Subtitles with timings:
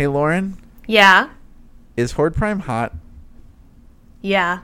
[0.00, 1.28] Hey, Lauren, Yeah.
[1.94, 2.94] is Horde Prime hot?
[4.22, 4.60] Yeah.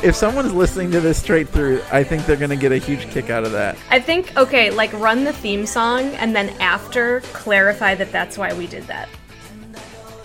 [0.00, 3.28] If someone's listening to this straight through, I think they're gonna get a huge kick
[3.28, 3.76] out of that.
[3.90, 8.52] I think okay, like run the theme song and then after clarify that that's why
[8.52, 9.08] we did that.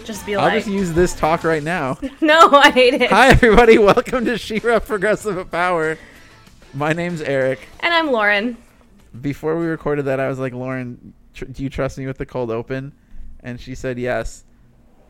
[0.03, 1.97] Just be like I'll just use this talk right now.
[2.21, 3.09] no, I hate it.
[3.09, 3.77] Hi, everybody.
[3.79, 5.97] Welcome to She-Ra Progressive Power.
[6.75, 7.67] My name's Eric.
[7.79, 8.57] And I'm Lauren.
[9.19, 12.25] Before we recorded that, I was like, Lauren, tr- do you trust me with the
[12.25, 12.93] cold open?
[13.41, 14.45] And she said yes.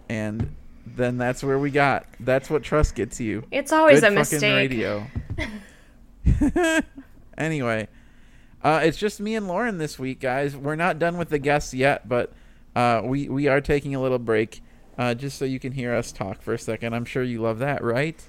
[0.09, 0.55] And
[0.85, 2.05] then that's where we got.
[2.19, 3.43] That's what trust gets you.
[3.51, 4.55] It's always Good a fucking mistake.
[4.55, 5.05] radio.
[7.37, 7.87] anyway,
[8.63, 10.55] uh, it's just me and Lauren this week, guys.
[10.55, 12.33] We're not done with the guests yet, but
[12.75, 14.61] uh, we we are taking a little break,
[14.97, 16.93] uh, just so you can hear us talk for a second.
[16.93, 18.21] I'm sure you love that, right?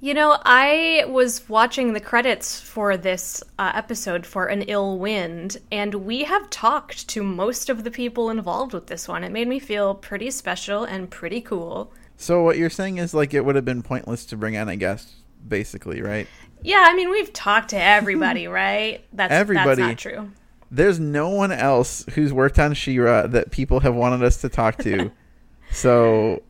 [0.00, 5.56] You know, I was watching the credits for this uh, episode for An Ill Wind,
[5.72, 9.24] and we have talked to most of the people involved with this one.
[9.24, 11.90] It made me feel pretty special and pretty cool.
[12.16, 14.76] So what you're saying is like it would have been pointless to bring on a
[14.76, 15.10] guest,
[15.48, 16.28] basically, right?
[16.62, 19.04] Yeah, I mean, we've talked to everybody, right?
[19.12, 19.82] That's, Everybody.
[19.82, 20.30] that's not true.
[20.70, 24.78] There's no one else who's worked on She-Ra that people have wanted us to talk
[24.78, 25.12] to.
[25.70, 26.42] so,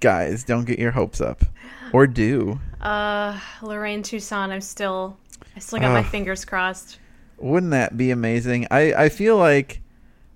[0.00, 1.44] guys, don't get your hopes up,
[1.92, 2.60] or do.
[2.80, 5.16] Uh, Lorraine Toussaint, I'm still,
[5.56, 6.98] I still got my fingers crossed.
[7.38, 8.66] Wouldn't that be amazing?
[8.70, 9.80] I, I feel like,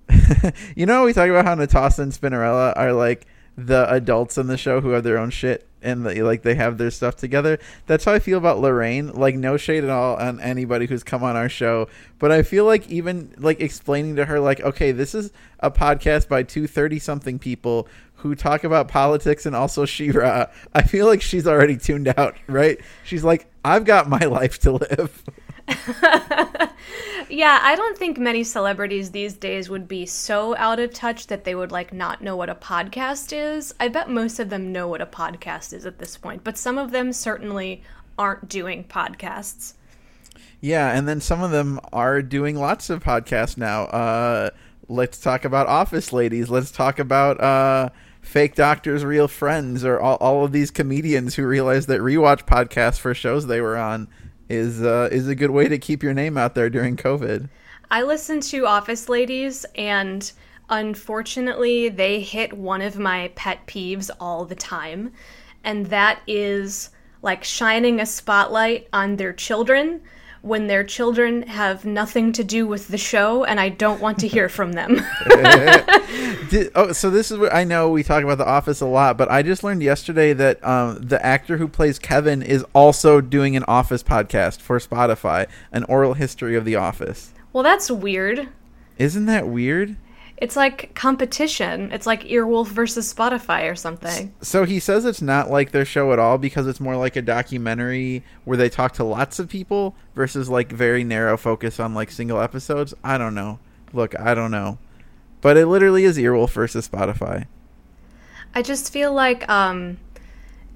[0.77, 4.56] you know, we talk about how Netossa and Spinnerella are like the adults in the
[4.56, 7.58] show who have their own shit and they, like they have their stuff together.
[7.86, 9.12] That's how I feel about Lorraine.
[9.12, 12.64] Like no shade at all on anybody who's come on our show, but I feel
[12.64, 16.98] like even like explaining to her like, okay, this is a podcast by two 30
[16.98, 17.89] something people
[18.23, 20.47] who talk about politics and also She-Ra.
[20.75, 22.79] I feel like she's already tuned out, right?
[23.05, 25.23] She's like, I've got my life to live.
[27.33, 31.45] Yeah, I don't think many celebrities these days would be so out of touch that
[31.45, 33.74] they would like not know what a podcast is.
[33.80, 36.77] I bet most of them know what a podcast is at this point, but some
[36.77, 37.83] of them certainly
[38.19, 39.73] aren't doing podcasts.
[40.61, 43.85] Yeah, and then some of them are doing lots of podcasts now.
[43.85, 44.51] Uh,
[44.89, 46.51] let's talk about Office Ladies.
[46.51, 47.89] Let's talk about uh,
[48.22, 52.98] Fake Doctors, Real Friends, or all, all of these comedians who realized that rewatch podcasts
[52.98, 54.08] for shows they were on
[54.48, 57.48] is uh, is a good way to keep your name out there during COVID.
[57.90, 60.33] I listen to Office Ladies, and
[60.70, 65.12] unfortunately, they hit one of my pet peeves all the time,
[65.64, 66.90] and that is
[67.22, 70.00] like shining a spotlight on their children
[70.42, 74.29] when their children have nothing to do with the show, and I don't want to
[74.29, 75.01] hear from them.
[76.75, 77.89] Oh, so this is what I know.
[77.89, 81.25] We talk about The Office a lot, but I just learned yesterday that um, the
[81.25, 86.55] actor who plays Kevin is also doing an Office podcast for Spotify, an oral history
[86.55, 87.33] of The Office.
[87.55, 88.48] well, that's weird.
[88.98, 89.97] Isn't that weird?
[90.37, 91.93] It's like competition.
[91.93, 94.35] It's like Earwolf versus Spotify or something.
[94.41, 97.23] So he says it's not like their show at all because it's more like a
[97.23, 102.11] documentary where they talk to lots of people versus like very narrow focus on like
[102.11, 102.93] single episodes.
[103.05, 103.61] I don't know.
[103.93, 104.79] Look, I don't know.
[105.41, 107.47] But it literally is Earwolf versus Spotify.
[108.55, 109.99] I just feel like um,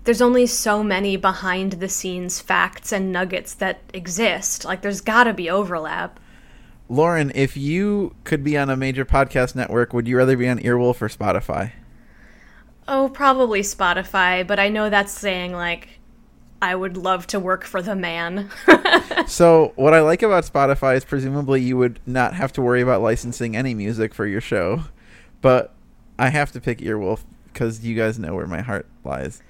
[0.04, 4.64] there's only so many behind the scenes facts and nuggets that exist.
[4.64, 6.20] Like, there's gotta be overlap.
[6.88, 10.58] Lauren, if you could be on a major podcast network, would you rather be on
[10.60, 11.72] Earwolf or Spotify?
[12.88, 15.98] Oh, probably Spotify, but I know that's saying, like,
[16.62, 18.50] I would love to work for the man.
[19.26, 23.02] So, what I like about Spotify is presumably you would not have to worry about
[23.02, 24.84] licensing any music for your show.
[25.40, 25.74] But
[26.16, 29.42] I have to pick Earwolf because you guys know where my heart lies.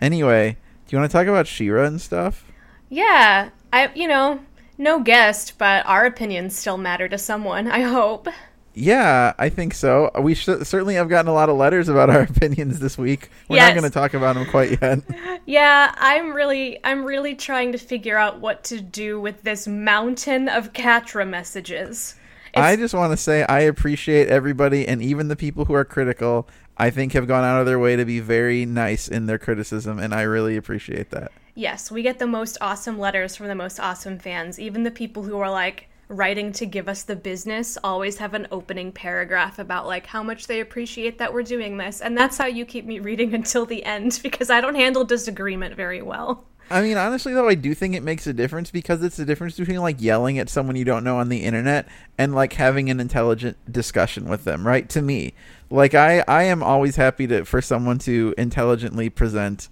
[0.00, 0.56] Anyway,
[0.86, 2.44] do you want to talk about She-Ra and stuff?
[2.88, 4.40] yeah, I, you know,
[4.80, 8.28] no guest, but our opinions still matter to someone, I hope.
[8.72, 10.10] Yeah, I think so.
[10.20, 13.30] We sh- certainly have gotten a lot of letters about our opinions this week.
[13.48, 15.00] We're not going to talk about them quite yet.
[15.46, 20.48] Yeah, I'm really I'm really trying to figure out what to do with this mountain
[20.48, 22.14] of Catra messages.
[22.54, 26.46] I just want to say I appreciate everybody and even the people who are critical.
[26.76, 29.98] I think have gone out of their way to be very nice in their criticism,
[29.98, 31.32] and I really appreciate that.
[31.54, 34.58] Yes, we get the most awesome letters from the most awesome fans.
[34.58, 38.48] Even the people who are like writing to give us the business always have an
[38.50, 42.00] opening paragraph about like how much they appreciate that we're doing this.
[42.00, 45.76] And that's how you keep me reading until the end because I don't handle disagreement
[45.76, 46.44] very well.
[46.72, 49.56] I mean, honestly, though, I do think it makes a difference because it's the difference
[49.56, 53.00] between like yelling at someone you don't know on the internet and like having an
[53.00, 54.64] intelligent discussion with them.
[54.64, 54.88] Right?
[54.90, 55.34] To me,
[55.68, 59.68] like I, I am always happy to for someone to intelligently present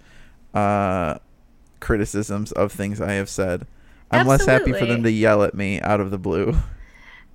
[0.53, 1.19] uh,
[1.79, 3.65] criticisms of things I have said.
[4.11, 6.55] I'm less happy for them to yell at me out of the blue.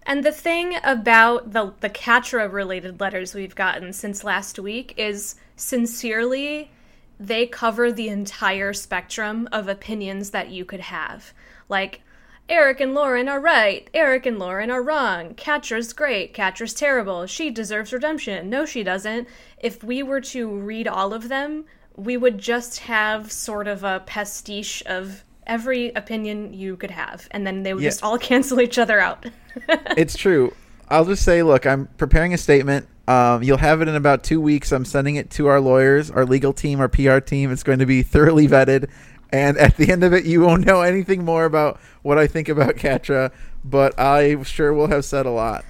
[0.06, 5.36] And the thing about the the Catra related letters we've gotten since last week is
[5.56, 6.70] sincerely
[7.18, 11.32] they cover the entire spectrum of opinions that you could have.
[11.68, 12.02] Like
[12.48, 13.88] Eric and Lauren are right.
[13.94, 15.34] Eric and Lauren are wrong.
[15.34, 16.34] Catra's great.
[16.34, 17.26] Catra's terrible.
[17.26, 18.50] She deserves redemption.
[18.50, 19.26] No, she doesn't.
[19.58, 21.64] If we were to read all of them,
[21.96, 27.46] we would just have sort of a pastiche of every opinion you could have, and
[27.46, 27.90] then they would Yeah.
[27.90, 29.26] just all cancel each other out.
[29.96, 30.52] it's true.
[30.88, 32.86] I'll just say, look, I'm preparing a statement.
[33.06, 34.72] Um, you'll have it in about two weeks.
[34.72, 37.50] I'm sending it to our lawyers, our legal team, our PR team.
[37.52, 38.88] It's going to be thoroughly vetted.
[39.32, 42.48] And at the end of it, you won't know anything more about what I think
[42.48, 43.30] about Catra,
[43.64, 45.64] but I sure will have said a lot.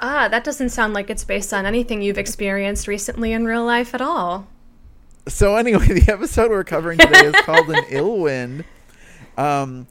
[0.00, 3.94] ah, that doesn't sound like it's based on anything you've experienced recently in real life
[3.94, 4.46] at all.
[5.28, 8.64] So anyway, the episode we're covering today is called "An Ill Wind."
[9.36, 9.86] Um,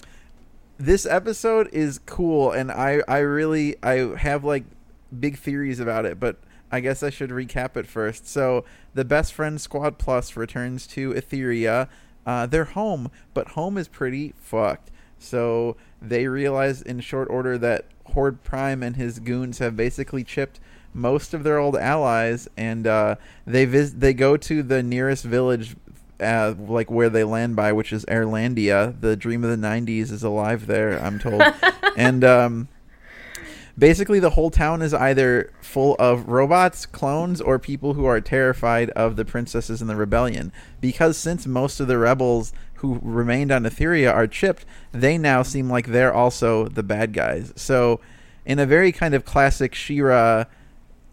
[0.80, 4.64] this episode is cool, and I I really I have like
[5.18, 6.38] big theories about it, but
[6.72, 8.28] I guess I should recap it first.
[8.28, 11.88] So the Best Friend Squad Plus returns to Etheria.
[12.26, 14.92] Uh, they're home, but home is pretty fucked.
[15.20, 20.60] So they realize in short order that Horde Prime and his goons have basically chipped
[20.94, 25.76] most of their old allies, and uh, they vis- they go to the nearest village,
[26.20, 29.00] uh, like where they land by, which is Erlandia.
[29.00, 31.42] The dream of the '90s is alive there, I'm told,
[31.98, 32.68] and um,
[33.78, 38.90] basically the whole town is either full of robots, clones, or people who are terrified
[38.92, 40.52] of the princesses in the rebellion.
[40.82, 45.70] Because since most of the rebels who remained on Etheria are chipped, they now seem
[45.70, 47.54] like they're also the bad guys.
[47.56, 48.00] So,
[48.46, 50.46] in a very kind of classic She-Ra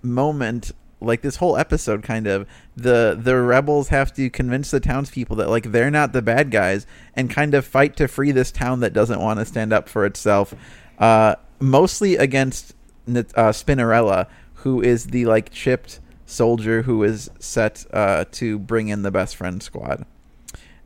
[0.05, 2.47] moment, like this whole episode, kind of
[2.77, 6.87] the the rebels have to convince the townspeople that like they're not the bad guys
[7.15, 10.05] and kind of fight to free this town that doesn't want to stand up for
[10.07, 10.55] itself.
[10.99, 12.75] Uh, mostly against
[13.09, 19.03] uh, Spinnerella, who is the like chipped soldier who is set uh, to bring in
[19.03, 20.07] the best friend squad.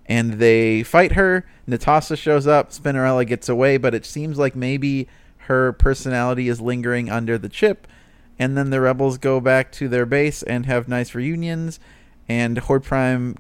[0.06, 1.46] And they fight her.
[1.68, 2.70] Netossa shows up.
[2.70, 5.06] Spinnerella gets away, but it seems like maybe
[5.48, 7.86] her personality is lingering under the chip.
[8.38, 11.80] And then the rebels go back to their base and have nice reunions.
[12.28, 13.36] And Horde Prime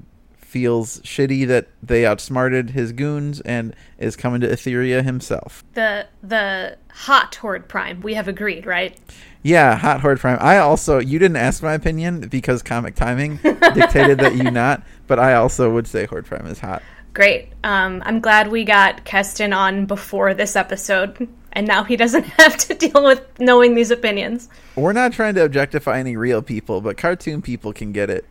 [0.48, 5.62] feels shitty that they outsmarted his goons and is coming to Etheria himself.
[5.74, 8.98] The the hot Horde Prime, we have agreed, right?
[9.42, 10.38] Yeah, hot Horde Prime.
[10.40, 15.18] I also you didn't ask my opinion because comic timing dictated that you not, but
[15.18, 16.82] I also would say Horde Prime is hot.
[17.14, 17.48] Great.
[17.64, 22.56] Um, I'm glad we got Keston on before this episode, and now he doesn't have
[22.58, 24.48] to deal with knowing these opinions.
[24.76, 28.26] We're not trying to objectify any real people, but cartoon people can get it.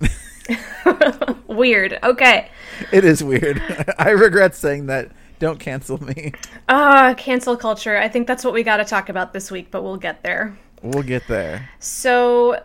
[1.47, 1.99] Weird.
[2.03, 2.49] Okay.
[2.91, 3.61] it is weird.
[3.97, 5.11] I regret saying that.
[5.39, 6.33] Don't cancel me.
[6.67, 7.95] Ah, cancel culture.
[7.97, 10.57] I think that's what we got to talk about this week, but we'll get there.
[10.81, 11.69] We'll get there.
[11.79, 12.61] So,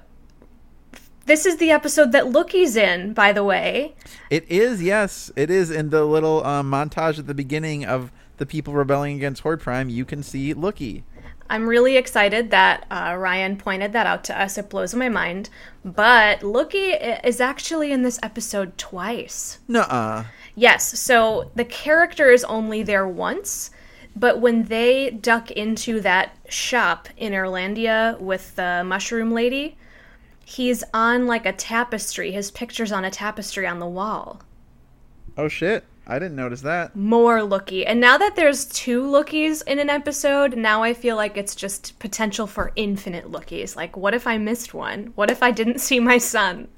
[1.26, 3.94] this is the episode that Lookie's in, by the way.
[4.30, 5.70] It is, yes, it is.
[5.70, 9.88] In the little um, montage at the beginning of the people rebelling against Horde Prime,
[9.88, 11.02] you can see Lookie.
[11.50, 14.56] I'm really excited that uh, Ryan pointed that out to us.
[14.56, 15.50] It blows my mind.
[15.84, 19.58] But Lookie is actually in this episode twice.
[19.68, 20.24] Nuh-uh.
[20.54, 23.70] Yes, so the character is only there once,
[24.16, 29.76] but when they duck into that shop in Erlandia with the mushroom lady,
[30.44, 32.30] he's on like a tapestry.
[32.32, 34.42] His picture's on a tapestry on the wall.
[35.36, 35.84] Oh shit!
[36.06, 36.96] I didn't notice that.
[36.96, 37.84] More Lookie.
[37.86, 41.98] And now that there's two Lookies in an episode, now I feel like it's just
[42.00, 43.76] potential for infinite Lookies.
[43.76, 45.12] Like, what if I missed one?
[45.14, 46.68] What if I didn't see my son?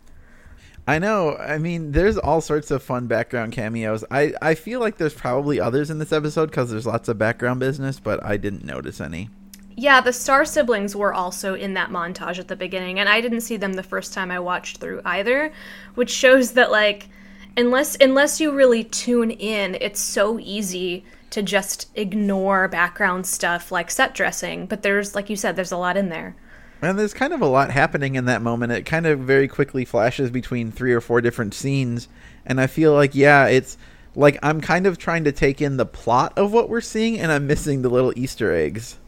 [0.86, 1.36] I know.
[1.36, 4.04] I mean, there's all sorts of fun background cameos.
[4.10, 7.60] I I feel like there's probably others in this episode because there's lots of background
[7.60, 9.30] business, but I didn't notice any.
[9.76, 13.40] Yeah, the Star siblings were also in that montage at the beginning, and I didn't
[13.40, 15.52] see them the first time I watched through either,
[15.94, 17.08] which shows that like
[17.56, 23.90] unless unless you really tune in, it's so easy to just ignore background stuff like
[23.90, 26.36] set dressing, but there's like you said there's a lot in there.
[26.80, 28.70] And there's kind of a lot happening in that moment.
[28.70, 32.08] It kind of very quickly flashes between three or four different scenes,
[32.46, 33.76] and I feel like yeah, it's
[34.14, 37.32] like I'm kind of trying to take in the plot of what we're seeing, and
[37.32, 38.98] I'm missing the little Easter eggs.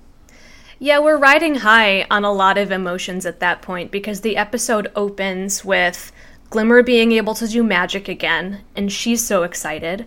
[0.79, 4.93] Yeah, we're riding high on a lot of emotions at that point because the episode
[4.95, 6.13] opens with
[6.51, 10.07] Glimmer being able to do magic again, and she's so excited.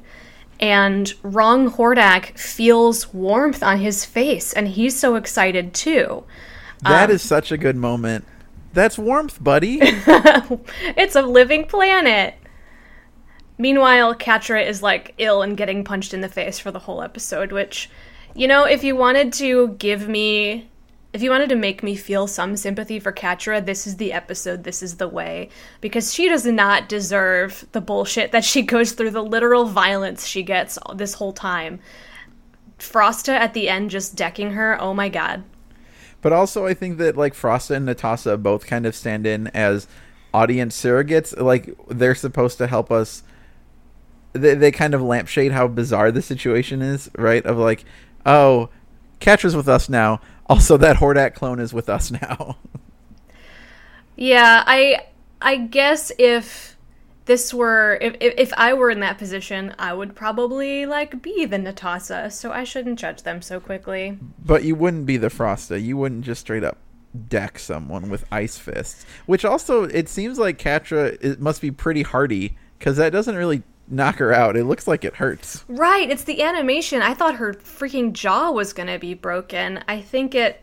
[0.60, 6.24] And Wrong Hordak feels warmth on his face, and he's so excited too.
[6.84, 8.26] That um, is such a good moment.
[8.74, 9.80] That's warmth, buddy.
[10.96, 12.36] It's a living planet!
[13.58, 17.52] Meanwhile, Catra is like ill and getting punched in the face for the whole episode,
[17.52, 17.90] which,
[18.40, 20.70] you know, if you wanted to give me
[21.12, 24.64] if you wanted to make me feel some sympathy for Catra, this is the episode,
[24.64, 25.50] this is the way.
[25.82, 30.42] Because she does not deserve the bullshit that she goes through, the literal violence she
[30.42, 31.82] gets this whole time.
[32.78, 35.44] Frosta at the end just decking her, oh my god.
[36.22, 39.86] But also, I think that like Frosta and Netossa both kind of stand in as
[40.34, 41.38] audience surrogates.
[41.38, 43.24] Like they're supposed to help us.
[44.32, 47.46] They they kind of lampshade how bizarre the situation is, right?
[47.46, 47.84] Of like,
[48.26, 48.70] oh,
[49.20, 50.22] Catra's with us now.
[50.48, 52.58] Also, that Hordak clone is with us now.
[54.16, 55.06] yeah, I
[55.42, 56.78] I guess if
[57.26, 61.46] this were if, if, if I were in that position, I would probably like be
[61.46, 64.18] the Netossa, so I shouldn't judge them so quickly.
[64.44, 65.82] But you wouldn't be the Frosta.
[65.82, 66.78] You wouldn't just straight up
[67.28, 69.06] deck someone with ice fists.
[69.26, 73.62] Which also, it seems like Catra it must be pretty hardy because that doesn't really
[73.90, 74.56] knock her out.
[74.56, 75.64] It looks like it hurts.
[75.68, 77.02] Right, it's the animation.
[77.02, 79.84] I thought her freaking jaw was gonna be broken.
[79.88, 80.62] I think it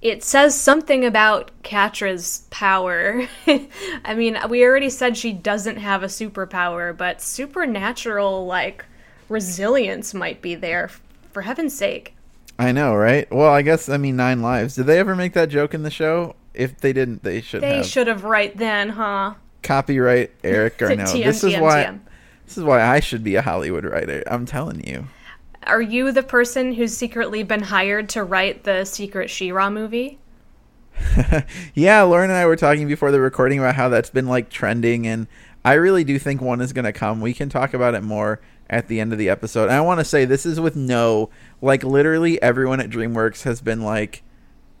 [0.00, 3.26] it says something about Catra's power.
[4.04, 8.84] I mean, we already said she doesn't have a superpower, but supernatural like
[9.28, 10.90] resilience might be there
[11.32, 12.14] for heaven's sake.
[12.58, 13.30] I know, right?
[13.32, 14.74] Well, I guess I mean nine lives.
[14.74, 16.36] Did they ever make that joke in the show?
[16.54, 17.62] If they didn't, they should.
[17.62, 17.86] They have.
[17.86, 19.34] should have right then, huh?
[19.62, 21.04] Copyright Eric Garneau.
[21.04, 21.84] TM, this is TM, why.
[21.84, 22.00] TM.
[22.52, 24.22] This is why I should be a Hollywood writer.
[24.26, 25.06] I'm telling you.
[25.66, 30.18] Are you the person who's secretly been hired to write the secret She-Ra movie?
[31.74, 35.06] yeah, Lauren and I were talking before the recording about how that's been like trending,
[35.06, 35.28] and
[35.64, 37.22] I really do think one is going to come.
[37.22, 39.70] We can talk about it more at the end of the episode.
[39.70, 41.30] And I want to say this is with no,
[41.62, 44.22] like, literally everyone at DreamWorks has been like,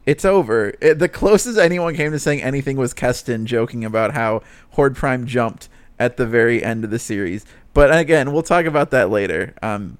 [0.04, 0.74] it's over.
[0.82, 5.26] It, the closest anyone came to saying anything was Keston joking about how Horde Prime
[5.26, 5.70] jumped
[6.02, 7.46] at the very end of the series.
[7.74, 9.54] But again, we'll talk about that later.
[9.62, 9.98] Um,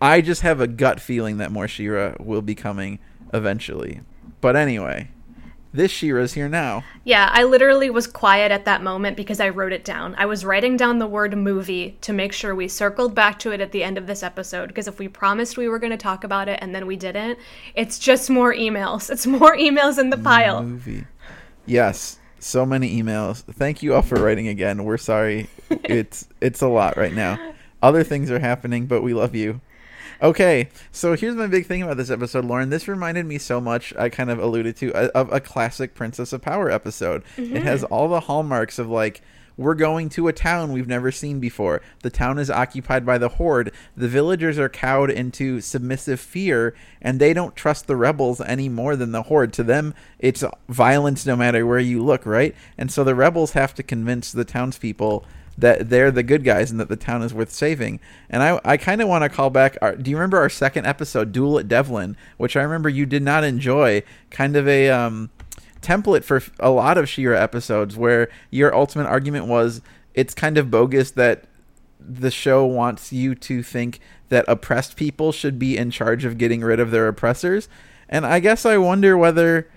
[0.00, 2.98] I just have a gut feeling that more She-Ra will be coming
[3.32, 4.00] eventually.
[4.40, 5.10] But anyway,
[5.72, 6.84] this She-Ra's here now.
[7.04, 10.14] Yeah, I literally was quiet at that moment because I wrote it down.
[10.18, 13.60] I was writing down the word movie to make sure we circled back to it
[13.60, 16.24] at the end of this episode because if we promised we were going to talk
[16.24, 17.38] about it and then we didn't,
[17.74, 19.10] it's just more emails.
[19.10, 20.62] It's more emails in the pile.
[20.62, 21.06] Movie.
[21.64, 23.42] Yes, so many emails.
[23.42, 24.84] Thank you all for writing again.
[24.84, 25.48] We're sorry.
[25.70, 27.52] it's it's a lot right now.
[27.82, 29.60] Other things are happening, but we love you.
[30.22, 32.70] Okay, so here's my big thing about this episode, Lauren.
[32.70, 36.32] This reminded me so much, I kind of alluded to, uh, of a classic Princess
[36.32, 37.24] of Power episode.
[37.36, 39.20] It has all the hallmarks of like,
[39.56, 41.80] we're going to a town we've never seen before.
[42.02, 43.72] The town is occupied by the Horde.
[43.96, 48.96] The villagers are cowed into submissive fear, and they don't trust the rebels any more
[48.96, 49.52] than the Horde.
[49.54, 52.54] To them, it's violence no matter where you look, right?
[52.78, 55.24] And so the rebels have to convince the townspeople
[55.58, 58.00] that they're the good guys and that the town is worth saving.
[58.30, 59.76] And I, I kind of want to call back.
[59.82, 63.22] Our, do you remember our second episode, Duel at Devlan, which I remember you did
[63.22, 64.02] not enjoy?
[64.30, 65.30] Kind of a um,
[65.82, 69.82] template for a lot of She-Ra episodes, where your ultimate argument was
[70.14, 71.44] it's kind of bogus that
[72.00, 76.62] the show wants you to think that oppressed people should be in charge of getting
[76.62, 77.68] rid of their oppressors.
[78.08, 79.68] And I guess I wonder whether.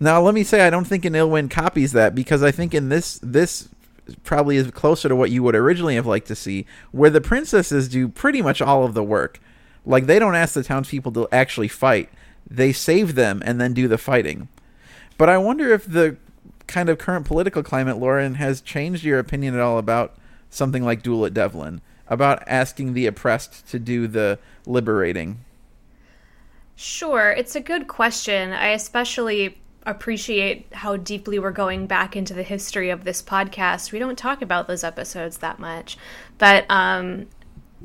[0.00, 2.72] Now, let me say I don't think an Ill Wind copies that because I think
[2.72, 3.68] in this this
[4.22, 7.88] probably is closer to what you would originally have liked to see, where the princesses
[7.88, 9.40] do pretty much all of the work.
[9.84, 12.10] Like they don't ask the townspeople to actually fight;
[12.48, 14.48] they save them and then do the fighting.
[15.18, 16.16] But I wonder if the
[16.66, 20.16] kind of current political climate, Lauren, has changed your opinion at all about
[20.48, 25.40] something like Duel at Devlan, about asking the oppressed to do the liberating.
[26.76, 28.52] Sure, it's a good question.
[28.52, 33.90] I especially appreciate how deeply we're going back into the history of this podcast.
[33.90, 35.96] We don't talk about those episodes that much.
[36.36, 37.26] But um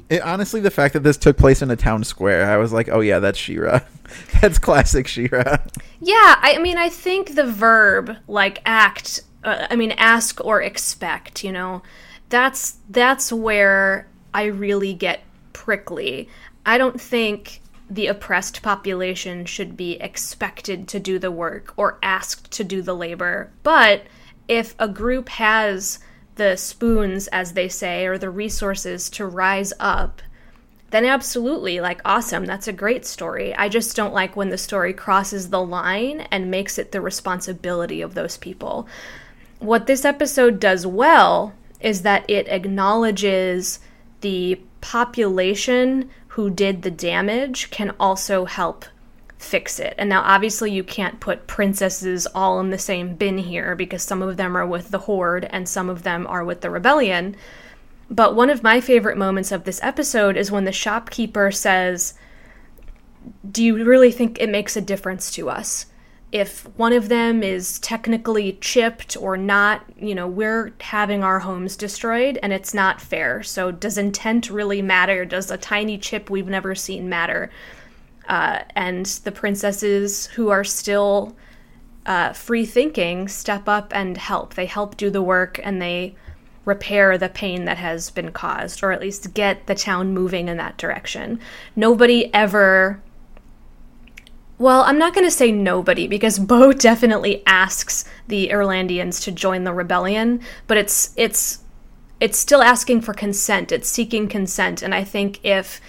[0.09, 2.89] It, honestly, the fact that this took place in a town square, I was like,
[2.89, 3.81] "Oh yeah, that's She-Ra.
[4.41, 5.57] that's classic She-Ra."
[5.99, 11.43] yeah, I mean I think the verb like act uh, I mean ask or expect,
[11.43, 11.83] you know.
[12.29, 15.21] That's that's where I really get
[15.53, 16.29] prickly.
[16.65, 22.51] I don't think the oppressed population should be expected to do the work or asked
[22.51, 23.51] to do the labor.
[23.61, 24.03] But
[24.47, 25.99] if a group has
[26.35, 30.21] the spoons, as they say, or the resources to rise up,
[30.89, 32.45] then absolutely, like, awesome.
[32.45, 33.55] That's a great story.
[33.55, 38.01] I just don't like when the story crosses the line and makes it the responsibility
[38.01, 38.87] of those people.
[39.59, 43.79] What this episode does well is that it acknowledges
[44.21, 48.85] the population who did the damage can also help
[49.43, 49.93] fix it.
[49.97, 54.21] And now, obviously, you can't put princesses all in the same bin here because some
[54.21, 57.35] of them are with the Horde and some of them are with the Rebellion.
[58.09, 62.13] But one of my favorite moments of this episode is when the shopkeeper says,
[63.49, 65.87] do you really think it makes a difference to us?
[66.31, 71.75] If one of them is technically chipped or not, you know, we're having our homes
[71.75, 73.43] destroyed and it's not fair.
[73.43, 75.25] So, does intent really matter?
[75.25, 77.51] Does a tiny chip we've never seen matter?
[78.27, 81.35] Uh, and the princesses who are still
[82.05, 84.53] uh, free thinking step up and help.
[84.53, 86.15] They help do the work and they
[86.65, 90.57] repair the pain that has been caused, or at least get the town moving in
[90.57, 91.39] that direction.
[91.75, 93.01] Nobody ever.
[94.57, 99.63] Well, I'm not going to say nobody because Bow definitely asks the Erlandians to join
[99.63, 101.59] the rebellion, but it's it's
[102.19, 103.71] it's still asking for consent.
[103.71, 105.81] It's seeking consent, and I think if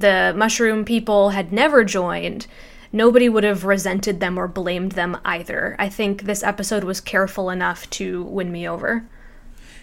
[0.00, 2.46] the mushroom people had never joined,
[2.92, 5.76] nobody would have resented them or blamed them either.
[5.78, 9.06] I think this episode was careful enough to win me over.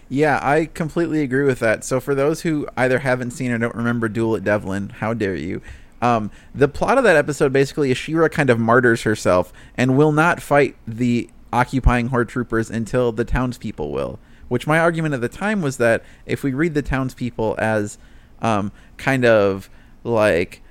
[0.09, 1.83] Yeah, I completely agree with that.
[1.83, 5.35] So for those who either haven't seen or don't remember Duel at Devlan, how dare
[5.35, 5.61] you?
[6.01, 10.11] Um, the plot of that episode basically is She-Ra kind of martyrs herself and will
[10.11, 14.19] not fight the occupying horde troopers until the townspeople will.
[14.47, 17.97] Which my argument at the time was that if we read the townspeople as
[18.41, 19.69] um, kind of
[20.07, 20.61] like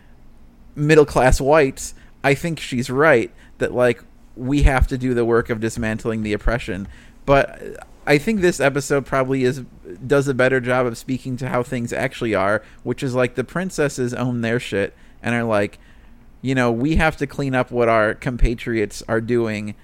[0.74, 4.02] middle class whites, I think she's right that like
[4.36, 6.88] we have to do the work of dismantling the oppression.
[7.24, 9.62] But I think this episode probably is
[10.06, 13.44] does a better job of speaking to how things actually are, which is like the
[13.44, 15.78] princesses own their shit and are like,
[16.42, 19.74] you know, we have to clean up what our compatriots are doing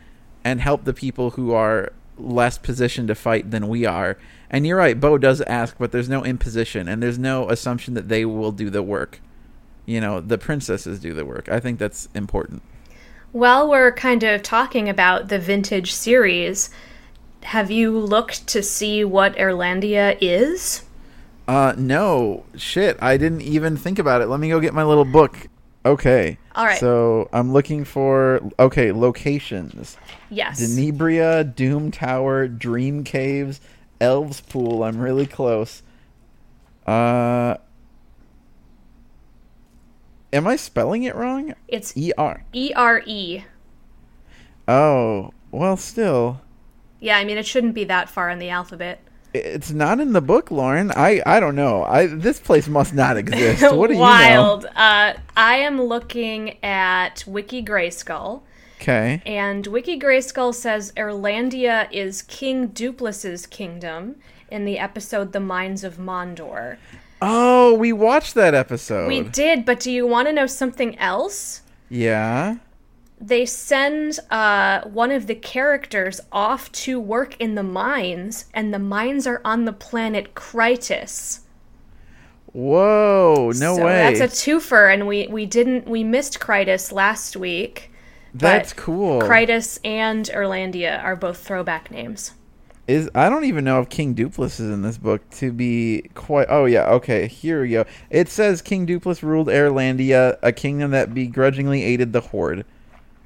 [0.44, 4.18] and help the people who are less positioned to fight than we are.
[4.50, 8.08] And you're right, Bow does ask, but there's no imposition and there's no assumption that
[8.08, 9.20] they will do the work
[9.86, 11.48] you know the princesses do the work.
[11.48, 12.62] I think that's important.
[13.32, 16.68] While we're kind of talking about the vintage series,
[17.44, 20.84] have you looked to see what Erlandia is?
[21.48, 22.44] Uh, no.
[22.56, 24.26] Shit, I didn't even think about it.
[24.26, 25.48] Let me go get my little book.
[25.84, 26.38] Okay.
[26.54, 26.78] All right.
[26.78, 29.96] So I'm looking for okay locations.
[30.30, 30.60] Yes.
[30.62, 33.60] Denebria, Doom Tower, Dream Caves,
[34.00, 34.84] Elves Pool.
[34.84, 35.82] I'm really close.
[36.86, 37.56] Uh,
[40.32, 41.54] Am I spelling it wrong?
[41.68, 42.44] It's E R.
[42.52, 43.42] E R E.
[44.66, 46.40] Oh, well, still.
[47.00, 49.00] Yeah, I mean it shouldn't be that far in the alphabet.
[49.34, 50.92] It's not in the book, Lauren.
[50.94, 51.84] I I don't know.
[51.84, 53.62] I this place must not exist.
[53.74, 54.62] What do Wild.
[54.62, 54.74] you know?
[54.74, 58.42] Uh, I am looking at Wiki Grayskull.
[58.80, 59.22] Okay.
[59.24, 64.16] And Wiki Grayskull says Erlandia is King Duplus's kingdom
[64.50, 66.76] in the episode The Mines of Mondor.
[67.24, 69.06] Oh, we watched that episode.
[69.06, 71.62] We did, but do you want to know something else?
[71.88, 72.56] Yeah.
[73.20, 78.80] They send uh, one of the characters off to work in the mines, and the
[78.80, 81.40] mines are on the planet Krytus.
[82.46, 83.52] Whoa!
[83.54, 84.12] No so way.
[84.12, 87.92] That's a twofer, and we we didn't we missed Krytus last week.
[88.34, 89.20] That's cool.
[89.20, 92.32] Krytus and Erlandia are both throwback names
[92.86, 96.46] is I don't even know if King Dupless is in this book to be quite.
[96.50, 97.26] Oh yeah, okay.
[97.28, 97.84] Here we go.
[98.10, 102.64] It says King Dupless ruled Erlandia, a kingdom that begrudgingly aided the Horde.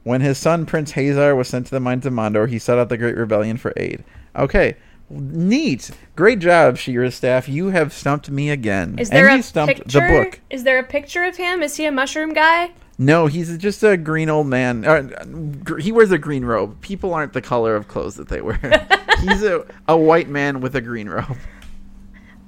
[0.04, 2.88] When his son Prince Hazar was sent to the mines of Mondor, he set out
[2.88, 4.04] the Great Rebellion for aid.
[4.36, 4.76] Okay,
[5.10, 7.48] neat, great job, She-Ra staff.
[7.48, 8.98] You have stumped me again.
[8.98, 10.00] Is there and a stumped picture?
[10.00, 10.40] the book.
[10.50, 11.62] Is there a picture of him?
[11.62, 12.70] Is he a mushroom guy?
[12.98, 14.84] No, he's just a green old man.
[14.84, 16.80] Uh, he wears a green robe.
[16.80, 18.86] People aren't the color of clothes that they wear.
[19.20, 21.36] he's a, a white man with a green robe.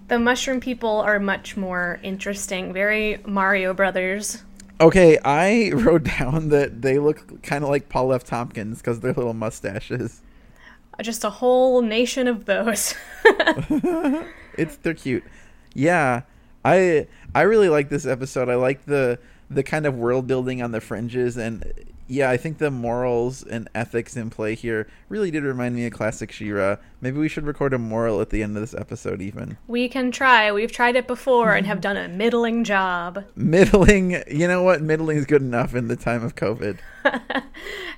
[0.08, 2.72] The mushroom people are much more interesting.
[2.72, 4.42] Very Mario Brothers.
[4.80, 8.24] Okay, I wrote down that they look kind of like Paul F.
[8.24, 10.22] Tompkins because their little mustaches.
[11.02, 12.94] Just a whole nation of those.
[14.56, 15.24] it's they're cute.
[15.74, 16.22] Yeah,
[16.64, 18.48] I I really like this episode.
[18.48, 19.18] I like the
[19.50, 21.72] the kind of world building on the fringes and
[22.08, 25.92] yeah, I think the morals and ethics in play here really did remind me of
[25.92, 26.76] classic She-Ra.
[27.02, 29.58] Maybe we should record a moral at the end of this episode, even.
[29.66, 30.50] We can try.
[30.50, 33.24] We've tried it before and have done a middling job.
[33.36, 34.80] Middling, you know what?
[34.80, 36.78] Middling is good enough in the time of COVID.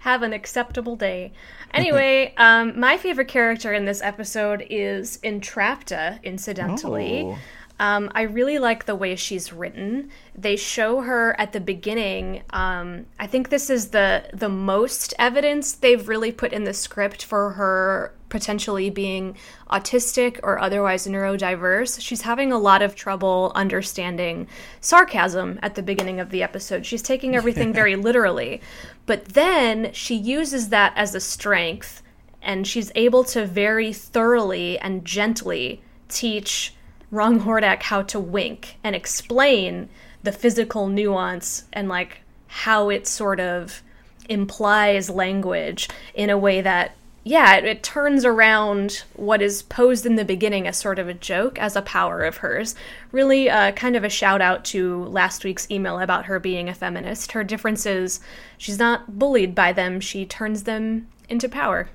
[0.01, 1.33] have an acceptable day.
[1.73, 7.23] Anyway, um, my favorite character in this episode is Entrapta, incidentally.
[7.23, 7.39] Oh.
[7.81, 10.11] Um, I really like the way she's written.
[10.35, 12.43] They show her at the beginning.
[12.51, 17.25] Um, I think this is the the most evidence they've really put in the script
[17.25, 19.35] for her potentially being
[19.71, 22.03] autistic or otherwise neurodiverse.
[22.03, 24.47] She's having a lot of trouble understanding
[24.83, 26.85] sarcasm at the beginning of the episode.
[26.85, 28.61] She's taking everything very literally,
[29.07, 32.03] but then she uses that as a strength,
[32.43, 36.75] and she's able to very thoroughly and gently teach
[37.11, 39.89] Wrong Hordak how to wink and explain
[40.23, 43.83] the physical nuance and like how it sort of
[44.29, 46.93] implies language in a way that
[47.23, 51.15] yeah, it, it, turns around what is posed in the beginning as sort of a
[51.15, 52.75] joke as a power of hers.
[53.13, 56.75] Really, uh, kind of a shout out to last week's email about her being a
[56.75, 57.33] feminist.
[57.33, 58.21] Her differences,
[58.57, 61.91] she's not bullied by them, she turns them into power.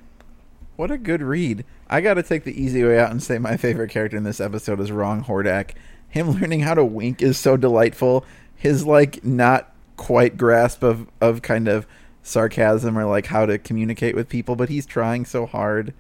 [0.76, 1.66] What a good read.
[1.90, 4.42] I got to take the easy way out and say my favorite character in this
[4.42, 5.72] episode is Wrong Hordak.
[6.10, 8.26] Him learning how to wink is so delightful.
[8.56, 11.88] His, like, not quite grasp of, of kind of
[12.26, 15.94] sarcasm or like how to communicate with people, but he's trying so hard.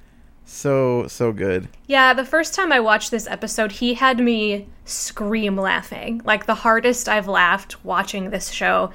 [0.47, 1.69] So so good.
[1.88, 6.21] Yeah, the first time I watched this episode, he had me scream laughing.
[6.23, 8.91] Like the hardest I've laughed watching this show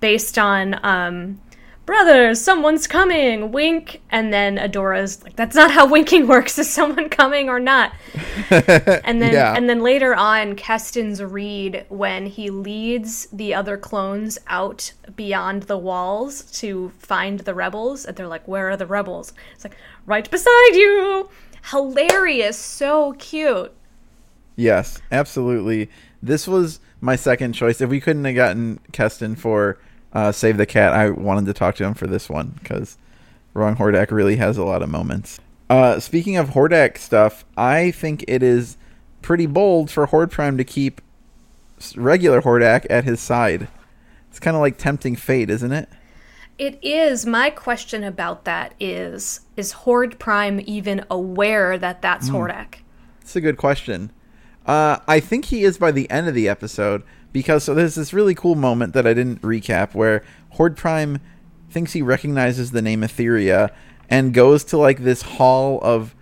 [0.00, 1.40] based on um
[1.88, 4.02] brothers, someone's coming, wink.
[4.10, 6.58] And then Adora's like, that's not how winking works.
[6.58, 7.94] Is someone coming or not?
[8.50, 9.54] and then yeah.
[9.56, 15.78] and then later on, Keston's read when he leads the other clones out beyond the
[15.78, 19.32] walls to find the rebels, and they're like, Where are the rebels?
[19.54, 21.30] It's like, right beside you.
[21.70, 23.72] Hilarious, so cute.
[24.56, 25.88] Yes, absolutely.
[26.22, 27.80] This was my second choice.
[27.80, 29.78] If we couldn't have gotten Keston for
[30.18, 32.98] uh, Save the Cat, I wanted to talk to him for this one because
[33.54, 35.38] Wrong Hordak really has a lot of moments.
[35.70, 38.76] Uh, speaking of Hordak stuff, I think it is
[39.22, 41.00] pretty bold for Horde Prime to keep
[41.94, 43.68] regular Hordak at his side.
[44.28, 45.88] It's kind of like tempting fate, isn't it?
[46.58, 47.24] It is.
[47.24, 52.32] My question about that is is Horde Prime even aware that that's mm.
[52.32, 52.78] Hordak?
[53.20, 54.10] It's a good question.
[54.66, 57.04] Uh, I think he is by the end of the episode
[57.38, 61.20] because so there's this really cool moment that I didn't recap where Horde Prime
[61.70, 63.70] thinks he recognizes the name Etheria
[64.10, 66.16] and goes to like this hall of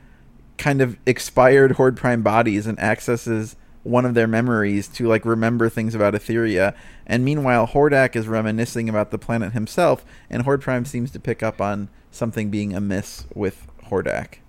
[0.59, 5.70] kind of expired Horde Prime bodies and accesses one of their memories to like remember
[5.70, 6.76] things about Etheria.
[7.07, 11.42] And meanwhile, Hordak is reminiscing about the planet himself, and Horde Prime seems to pick
[11.42, 14.40] up on something being amiss with Hordak.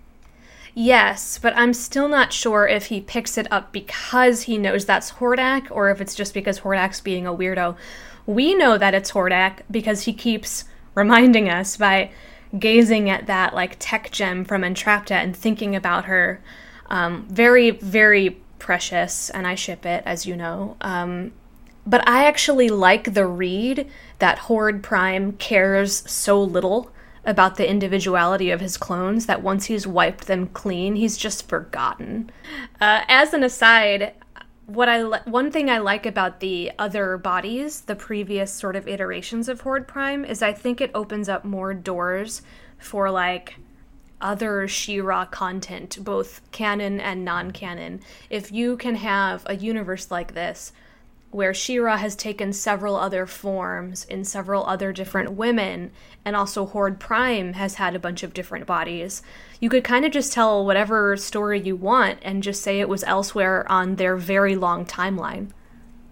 [0.79, 5.13] Yes, but I'm still not sure if he picks it up because he knows that's
[5.13, 7.75] Hordak or if it's just because Hordak's being a weirdo.
[8.27, 12.11] We know that it's Hordak because he keeps reminding us by
[12.59, 16.43] gazing at that like tech gem from Entrapta and thinking about her.
[16.91, 20.77] Um, very, very precious, and I ship it, as you know.
[20.81, 21.31] Um,
[21.87, 26.91] but I actually like the read that Horde Prime cares so little
[27.27, 32.31] about the individuality of his clones that once he's wiped them clean, he's just forgotten.
[32.79, 34.13] Uh, as an aside,
[34.65, 38.87] what I li- one thing I like about the other bodies, the previous sort of
[38.87, 42.41] iterations of Horde Prime, is I think it opens up more doors
[42.79, 43.55] for like
[44.21, 48.01] other She-Ra content, both canon and non-canon.
[48.29, 50.71] If you can have a universe like this
[51.31, 55.91] where She-Ra has taken several other forms in several other different women,
[56.23, 59.21] and also Horde Prime has had a bunch of different bodies.
[59.59, 63.03] You could kind of just tell whatever story you want and just say it was
[63.03, 65.51] elsewhere on their very long timeline.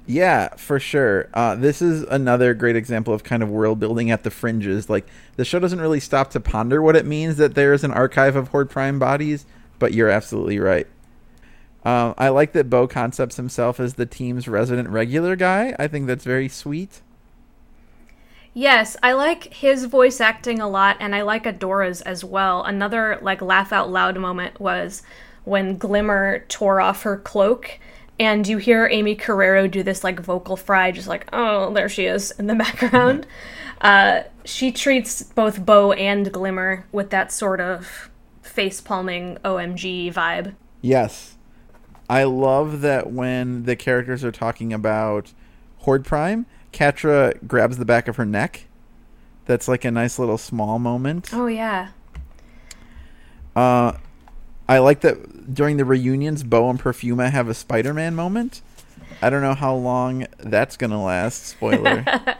[0.07, 1.29] Yeah, for sure.
[1.33, 4.89] Uh, this is another great example of kind of world building at the fringes.
[4.89, 8.35] Like, the show doesn't really stop to ponder what it means that there's an archive
[8.35, 9.45] of Horde Prime bodies,
[9.79, 10.87] but you're absolutely right.
[11.85, 15.75] Um, I like that Bow concepts himself as the team's resident regular guy.
[15.77, 17.01] I think that's very sweet.
[18.55, 22.63] Yes, I like his voice acting a lot, and I like Adora's as well.
[22.63, 25.03] Another like laugh out loud moment was
[25.43, 27.77] when Glimmer tore off her cloak,
[28.17, 32.05] and you hear Aimee Carrero do this like vocal fry, just like oh there she
[32.05, 33.27] is in the background.
[33.81, 38.09] uh, she treats both Bow and Glimmer with that sort of
[38.41, 40.55] face palming OMG vibe.
[40.81, 41.34] Yes,
[42.09, 45.33] I love that when the characters are talking about
[45.79, 48.65] Horde Prime, Catra grabs the back of her neck.
[49.45, 51.29] That's like a nice little small moment.
[51.33, 51.89] Oh yeah.
[53.55, 53.93] Uh,
[54.67, 58.61] I like that during the reunions, Bow and Perfuma have a Spider-Man moment.
[59.21, 61.45] I don't know how long that's gonna last.
[61.45, 62.03] Spoiler.
[62.07, 62.35] uh,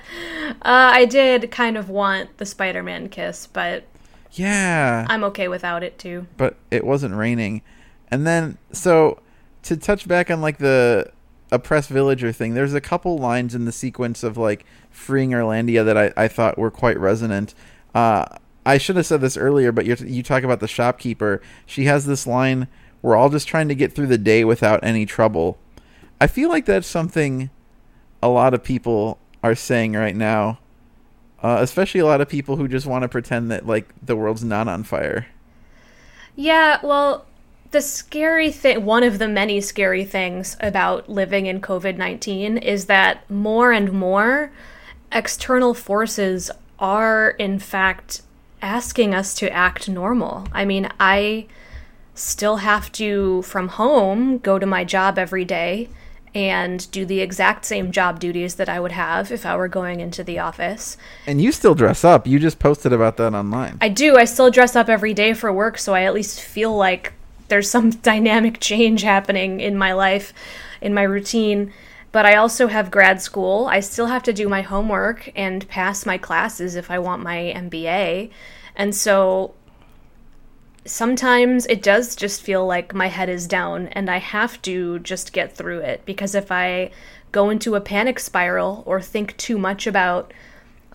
[0.61, 3.85] I did kind of want the Spider-Man kiss, but
[4.31, 6.27] yeah, I'm okay without it too.
[6.37, 7.61] But it wasn't raining,
[8.09, 9.19] and then so
[9.65, 11.11] to touch back on like the
[11.51, 15.97] oppressed villager thing, there's a couple lines in the sequence of like freeing Erlandia that
[15.97, 17.53] I, I thought were quite resonant.
[17.93, 18.25] Uh,
[18.65, 21.41] I should have said this earlier, but you you talk about the shopkeeper.
[21.65, 22.67] She has this line,
[23.01, 25.57] "We're all just trying to get through the day without any trouble."
[26.21, 27.49] I feel like that's something
[28.21, 30.59] a lot of people are saying right now,
[31.43, 34.43] uh, especially a lot of people who just want to pretend that like the world's
[34.43, 35.27] not on fire.
[36.35, 37.25] Yeah, well,
[37.71, 42.85] the scary thing, one of the many scary things about living in COVID 19 is
[42.85, 44.51] that more and more,
[45.11, 48.21] external forces are, in fact,
[48.61, 50.47] asking us to act normal.
[50.51, 51.47] I mean, I
[52.13, 55.89] still have to, from home, go to my job every day
[56.33, 60.01] and do the exact same job duties that I would have if I were going
[60.01, 60.97] into the office.
[61.25, 62.27] And you still dress up.
[62.27, 63.77] You just posted about that online.
[63.79, 64.17] I do.
[64.17, 67.13] I still dress up every day for work, so I at least feel like
[67.47, 70.33] there's some dynamic change happening in my life,
[70.81, 71.73] in my routine.
[72.11, 73.67] But I also have grad school.
[73.69, 77.53] I still have to do my homework and pass my classes if I want my
[77.55, 78.29] MBA.
[78.75, 79.53] And so
[80.85, 85.33] sometimes it does just feel like my head is down and I have to just
[85.33, 86.91] get through it because if I
[87.31, 90.33] go into a panic spiral or think too much about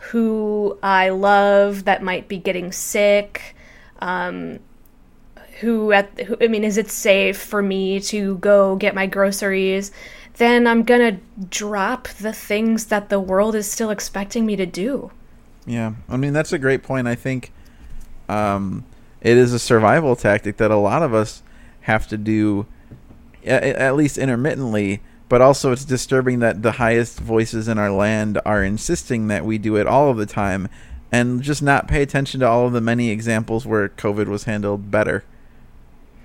[0.01, 3.57] who I love that might be getting sick,
[3.99, 4.61] um,
[5.61, 9.93] who at who, I mean, is it safe for me to go get my groceries?
[10.37, 11.19] Then I'm gonna
[11.49, 15.11] drop the things that the world is still expecting me to do.
[15.67, 17.07] Yeah, I mean that's a great point.
[17.07, 17.53] I think
[18.29, 18.85] um,
[19.21, 21.43] it is a survival tactic that a lot of us
[21.83, 22.67] have to do,
[23.45, 25.03] at least intermittently.
[25.29, 29.59] But also, it's disturbing that the highest voices in our land are insisting that we
[29.59, 30.69] do it all of the time,
[31.13, 34.91] and just not pay attention to all of the many examples where COVID was handled
[34.91, 35.23] better.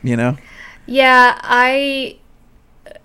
[0.08, 0.38] You know?
[0.86, 2.18] Yeah, I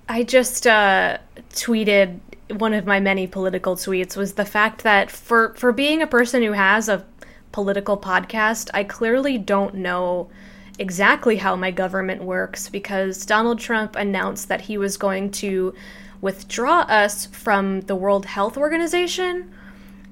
[0.08, 1.18] I just uh,
[1.50, 6.06] tweeted one of my many political tweets was the fact that for for being a
[6.06, 7.06] person who has a
[7.52, 10.30] political podcast, I clearly don't know
[10.78, 15.74] exactly how my government works because Donald Trump announced that he was going to
[16.20, 19.52] withdraw us from the World Health Organization.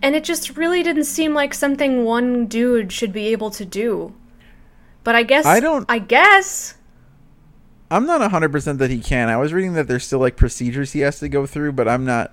[0.01, 4.15] And it just really didn't seem like something one dude should be able to do.
[5.03, 6.75] But I guess I don't I guess
[7.91, 9.29] I'm not 100% that he can.
[9.29, 12.05] I was reading that there's still like procedures he has to go through, but I'm
[12.05, 12.33] not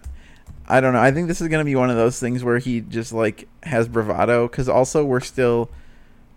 [0.68, 1.00] I don't know.
[1.00, 3.48] I think this is going to be one of those things where he just like
[3.64, 5.70] has bravado cuz also we're still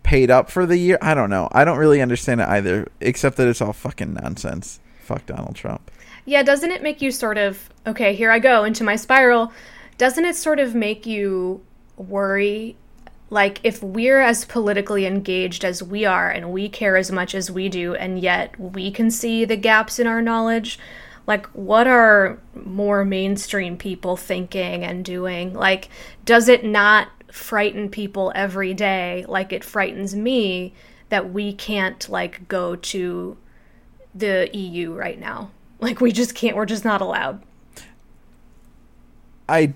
[0.02, 0.98] paid up for the year.
[1.00, 1.48] I don't know.
[1.52, 4.80] I don't really understand it either, except that it's all fucking nonsense.
[5.00, 5.90] Fuck Donald Trump.
[6.24, 9.52] Yeah, doesn't it make you sort of okay, here I go into my spiral.
[9.96, 11.62] Doesn't it sort of make you
[11.96, 12.76] worry
[13.30, 17.50] like if we're as politically engaged as we are and we care as much as
[17.50, 20.78] we do and yet we can see the gaps in our knowledge
[21.28, 25.52] like what are more mainstream people thinking and doing?
[25.52, 25.90] Like
[26.24, 29.26] does it not frighten people every day?
[29.28, 30.72] Like it frightens me
[31.10, 33.36] that we can't like go to
[34.14, 35.50] the EU right now.
[35.80, 37.42] Like we just can't we're just not allowed.
[39.46, 39.74] I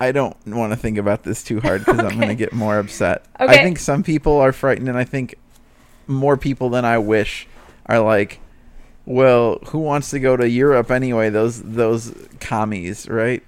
[0.00, 2.08] I don't want to think about this too hard because okay.
[2.08, 3.24] I'm going to get more upset.
[3.40, 3.60] Okay.
[3.60, 5.36] I think some people are frightened, and I think
[6.06, 7.46] more people than I wish
[7.86, 8.40] are like,
[9.06, 11.30] well, who wants to go to Europe anyway?
[11.30, 13.42] Those those commies, right?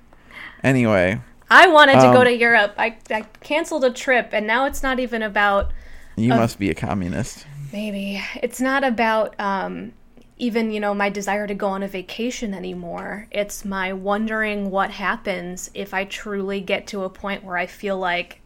[0.63, 2.75] Anyway, I wanted um, to go um, to Europe.
[2.79, 5.71] I I canceled a trip, and now it's not even about.
[6.17, 7.47] You a, must be a communist.
[7.73, 9.93] Maybe it's not about um,
[10.39, 13.27] even you know my desire to go on a vacation anymore.
[13.31, 17.99] It's my wondering what happens if I truly get to a point where I feel
[17.99, 18.41] like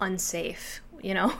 [0.00, 0.80] unsafe.
[1.02, 1.34] You know,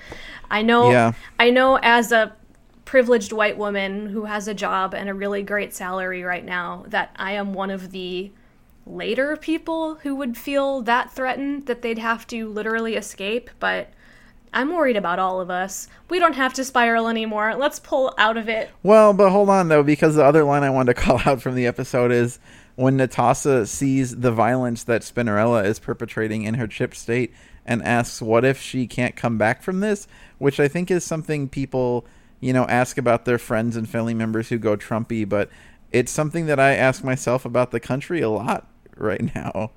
[0.50, 0.90] I know.
[0.90, 1.12] Yeah.
[1.38, 2.36] I know as a
[2.84, 7.10] privileged white woman who has a job and a really great salary right now that
[7.16, 8.30] I am one of the
[8.86, 13.88] later people who would feel that threatened that they'd have to literally escape, but
[14.56, 15.88] I'm worried about all of us.
[16.08, 17.54] We don't have to spiral anymore.
[17.54, 18.70] Let's pull out of it.
[18.82, 21.54] Well, but hold on though, because the other line I wanted to call out from
[21.54, 22.38] the episode is
[22.74, 27.32] when Netossa sees the violence that Spinnerella is perpetrating in her chip state
[27.64, 31.48] and asks, "What if she can't come back from this?" Which I think is something
[31.48, 32.06] people
[32.40, 35.50] you know, ask about their friends and family members who go Trumpy, but
[35.92, 38.66] it's something that I ask myself about the country a lot
[38.96, 39.70] right now.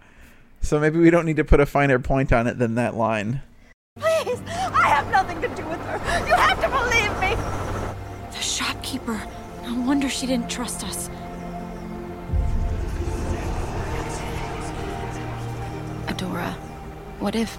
[0.62, 3.42] So maybe we don't need to put a finer point on it than that line.
[3.98, 4.69] Please, I
[5.00, 6.28] have nothing to do with her.
[6.28, 7.36] You have to believe me.
[8.32, 9.22] The shopkeeper.
[9.64, 11.10] No wonder she didn't trust us.
[16.08, 16.54] Adora,
[17.20, 17.58] what if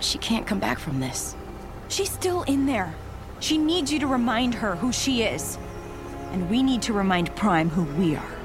[0.00, 1.34] she can't come back from this?
[1.88, 2.94] She's still in there.
[3.40, 5.56] She needs you to remind her who she is.
[6.32, 8.36] And we need to remind Prime who we are.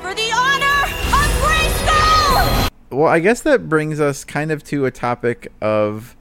[0.00, 2.70] For the honor of Grayskull!
[2.90, 6.16] Well, I guess that brings us kind of to a topic of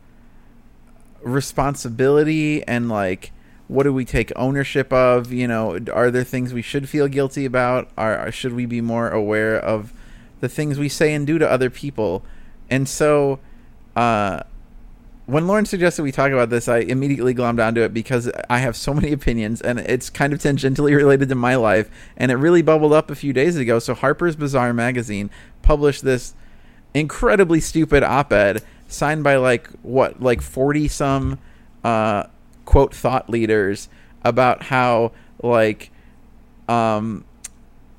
[1.24, 3.32] responsibility and like
[3.68, 7.46] what do we take ownership of you know are there things we should feel guilty
[7.46, 7.90] about?
[7.98, 9.94] Are should we be more aware of
[10.42, 12.24] the things we say and do to other people?
[12.70, 13.40] And so
[13.96, 14.44] uh
[15.26, 18.76] when Lauren suggested we talk about this, I immediately glommed onto it because I have
[18.76, 22.62] so many opinions, and it's kind of tangentially related to my life, and it really
[22.62, 23.80] bubbled up a few days ago.
[23.80, 25.30] So Harper's Bazaar magazine
[25.62, 26.34] published this
[26.94, 31.40] incredibly stupid op-ed signed by like what like 40 some
[31.84, 32.24] uh
[32.66, 33.90] quote thought leaders
[34.24, 35.92] about how like
[36.70, 37.26] um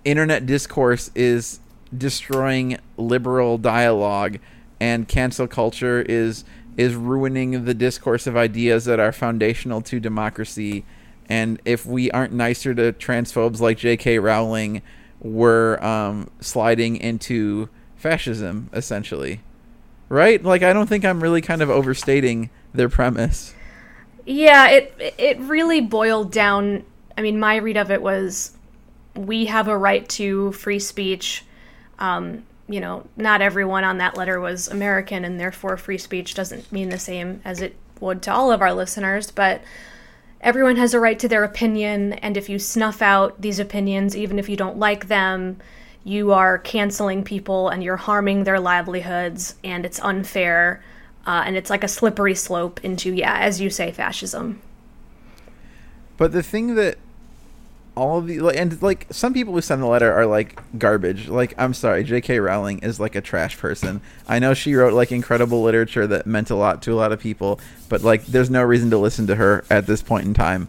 [0.05, 1.61] internet discourse is
[1.97, 4.39] destroying liberal dialogue
[4.81, 6.45] and cancel culture is
[6.77, 10.85] is ruining the discourse of ideas that are foundational to democracy
[11.29, 14.19] and if we aren't nicer to transphobes like J.K.
[14.19, 14.83] Rowling,
[15.21, 19.41] we're um, sliding into fascism, essentially.
[20.15, 20.41] Right?
[20.41, 23.53] Like, I don't think I'm really kind of overstating their premise.
[24.25, 26.85] Yeah, it it really boiled down.
[27.19, 28.57] I mean, my read of it was,
[29.17, 31.45] we have a right to free speech.
[31.99, 36.71] Um, you know, not everyone on that letter was American, and therefore free speech doesn't
[36.71, 39.33] mean the same as it would to all of our listeners.
[39.33, 39.63] But
[40.41, 44.39] everyone has a right to their opinion, and if you snuff out these opinions, even
[44.39, 45.57] if you don't like them,
[46.05, 50.83] you are canceling people and you're harming their livelihoods, and it's unfair.
[51.27, 54.61] Uh, and it's like a slippery slope into, yeah, as you say, fascism.
[56.19, 56.99] But the thing that
[57.97, 61.29] all of the like, and like some people who send the letter are like garbage.
[61.29, 62.41] Like I'm sorry, J.K.
[62.41, 64.01] Rowling is like a trash person.
[64.27, 67.21] I know she wrote like incredible literature that meant a lot to a lot of
[67.21, 70.69] people, but like there's no reason to listen to her at this point in time.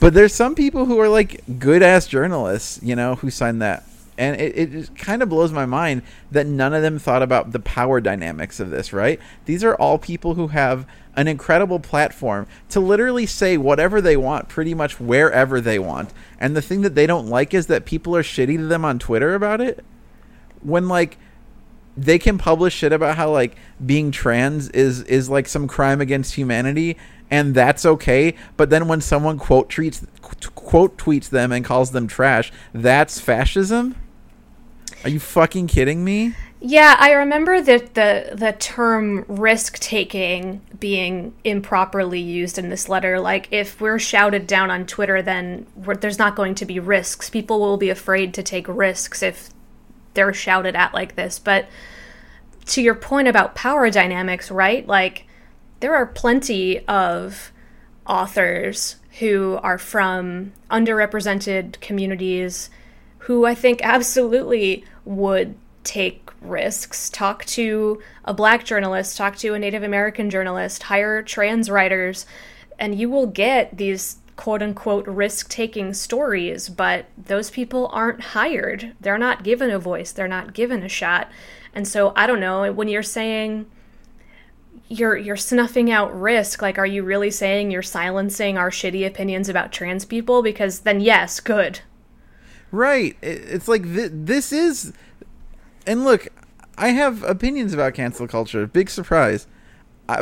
[0.00, 3.84] But there's some people who are like good ass journalists, you know, who sign that.
[4.18, 7.52] And it, it just kind of blows my mind that none of them thought about
[7.52, 9.18] the power dynamics of this, right?
[9.46, 14.48] These are all people who have an incredible platform to literally say whatever they want
[14.48, 16.12] pretty much wherever they want.
[16.38, 18.98] And the thing that they don't like is that people are shitty to them on
[18.98, 19.84] Twitter about it.
[20.62, 21.18] When like
[21.96, 26.34] they can publish shit about how like being trans is is like some crime against
[26.34, 26.96] humanity
[27.32, 30.06] and that's okay, but then when someone quote tweets
[30.54, 33.96] quote tweets them and calls them trash, that's fascism?
[35.02, 36.34] Are you fucking kidding me?
[36.60, 43.18] Yeah, I remember that the the term risk taking being improperly used in this letter.
[43.18, 45.66] Like, if we're shouted down on Twitter, then
[46.00, 47.30] there's not going to be risks.
[47.30, 49.48] People will be afraid to take risks if
[50.12, 51.38] they're shouted at like this.
[51.38, 51.66] But
[52.66, 54.86] to your point about power dynamics, right?
[54.86, 55.26] Like,
[55.82, 57.50] there are plenty of
[58.06, 62.70] authors who are from underrepresented communities
[63.18, 67.10] who I think absolutely would take risks.
[67.10, 72.26] Talk to a black journalist, talk to a Native American journalist, hire trans writers,
[72.78, 78.94] and you will get these quote unquote risk taking stories, but those people aren't hired.
[79.00, 81.28] They're not given a voice, they're not given a shot.
[81.74, 83.66] And so I don't know, when you're saying
[84.92, 89.48] you're you're snuffing out risk, like are you really saying you're silencing our shitty opinions
[89.48, 91.80] about trans people because then yes, good.
[92.70, 93.16] Right.
[93.22, 94.92] It's like th- this is
[95.86, 96.28] and look,
[96.76, 98.66] I have opinions about cancel culture.
[98.66, 99.46] Big surprise.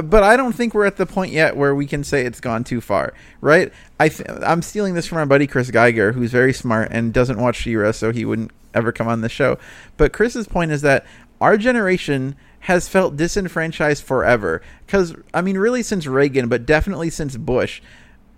[0.04, 2.64] but I don't think we're at the point yet where we can say it's gone
[2.64, 3.72] too far, right?
[3.98, 7.40] I th- I'm stealing this from my buddy Chris Geiger, who's very smart and doesn't
[7.40, 9.58] watch She-Ra, so he wouldn't ever come on the show.
[9.96, 11.04] But Chris's point is that
[11.40, 14.62] our generation has felt disenfranchised forever.
[14.86, 17.80] Because, I mean, really since Reagan, but definitely since Bush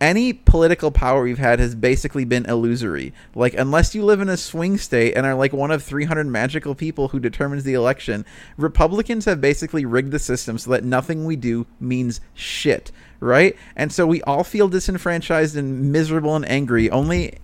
[0.03, 3.15] any political power we've had has basically been illusory.
[3.37, 6.75] Like, unless you live in a swing state and are like one of 300 magical
[6.75, 11.37] people who determines the election, Republicans have basically rigged the system so that nothing we
[11.37, 13.57] do means shit, right?
[13.77, 17.39] And so we all feel disenfranchised and miserable and angry only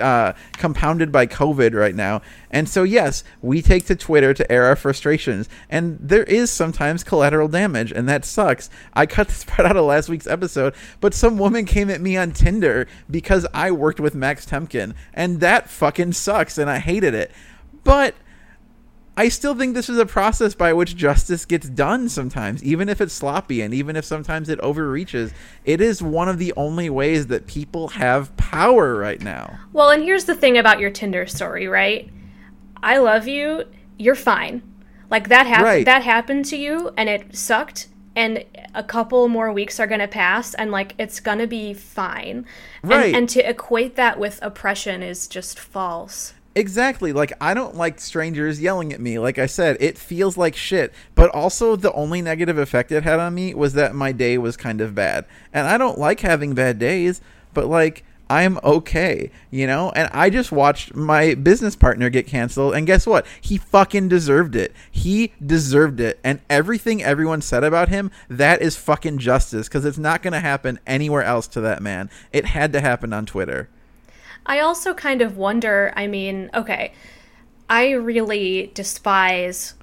[0.00, 2.22] uh, compounded by COVID right now.
[2.50, 5.48] And so, yes, we take to Twitter to air our frustrations.
[5.68, 8.70] And there is sometimes collateral damage, and that sucks.
[8.94, 12.16] I cut this part out of last week's episode, but some woman came at me
[12.16, 17.14] on Tinder because I worked with Max Temkin, and that fucking sucks, and I hated
[17.14, 17.30] it.
[17.84, 18.14] But
[19.18, 23.00] I still think this is a process by which justice gets done sometimes, even if
[23.00, 25.32] it's sloppy and even if sometimes it overreaches.
[25.64, 29.58] It is one of the only ways that people have power right now.
[29.72, 32.08] Well, and here's the thing about your Tinder story, right?
[32.80, 33.64] I love you,
[33.98, 34.62] you're fine.
[35.10, 35.84] Like that happened right.
[35.84, 40.06] that happened to you and it sucked and a couple more weeks are going to
[40.06, 42.46] pass and like it's going to be fine.
[42.84, 43.06] Right.
[43.06, 46.34] And, and to equate that with oppression is just false.
[46.54, 47.12] Exactly.
[47.12, 49.18] Like I don't like strangers yelling at me.
[49.18, 50.92] Like I said, it feels like shit.
[51.14, 54.56] But also the only negative effect it had on me was that my day was
[54.56, 55.24] kind of bad.
[55.52, 57.20] And I don't like having bad days,
[57.54, 59.90] but like I'm okay, you know?
[59.94, 63.26] And I just watched my business partner get canceled and guess what?
[63.40, 64.74] He fucking deserved it.
[64.90, 66.18] He deserved it.
[66.22, 70.40] And everything everyone said about him, that is fucking justice cuz it's not going to
[70.40, 72.10] happen anywhere else to that man.
[72.32, 73.68] It had to happen on Twitter.
[74.48, 76.92] I also kind of wonder I mean, okay,
[77.70, 79.74] I really despise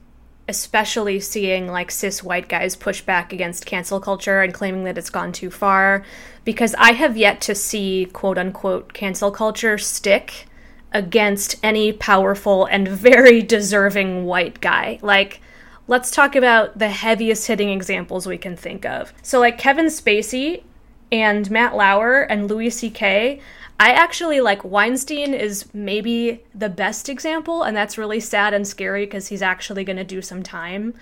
[0.48, 5.10] especially seeing like cis white guys push back against cancel culture and claiming that it's
[5.10, 6.04] gone too far
[6.44, 10.46] because I have yet to see quote unquote cancel culture stick
[10.92, 15.00] against any powerful and very deserving white guy.
[15.02, 15.42] Like
[15.88, 19.14] let's talk about the heaviest hitting examples we can think of.
[19.24, 20.64] So like Kevin Spacey
[21.12, 23.40] and Matt Lauer and Louis C.K.
[23.80, 29.06] I actually like Weinstein is maybe the best example, and that's really sad and scary
[29.06, 30.94] because he's actually going to do some time.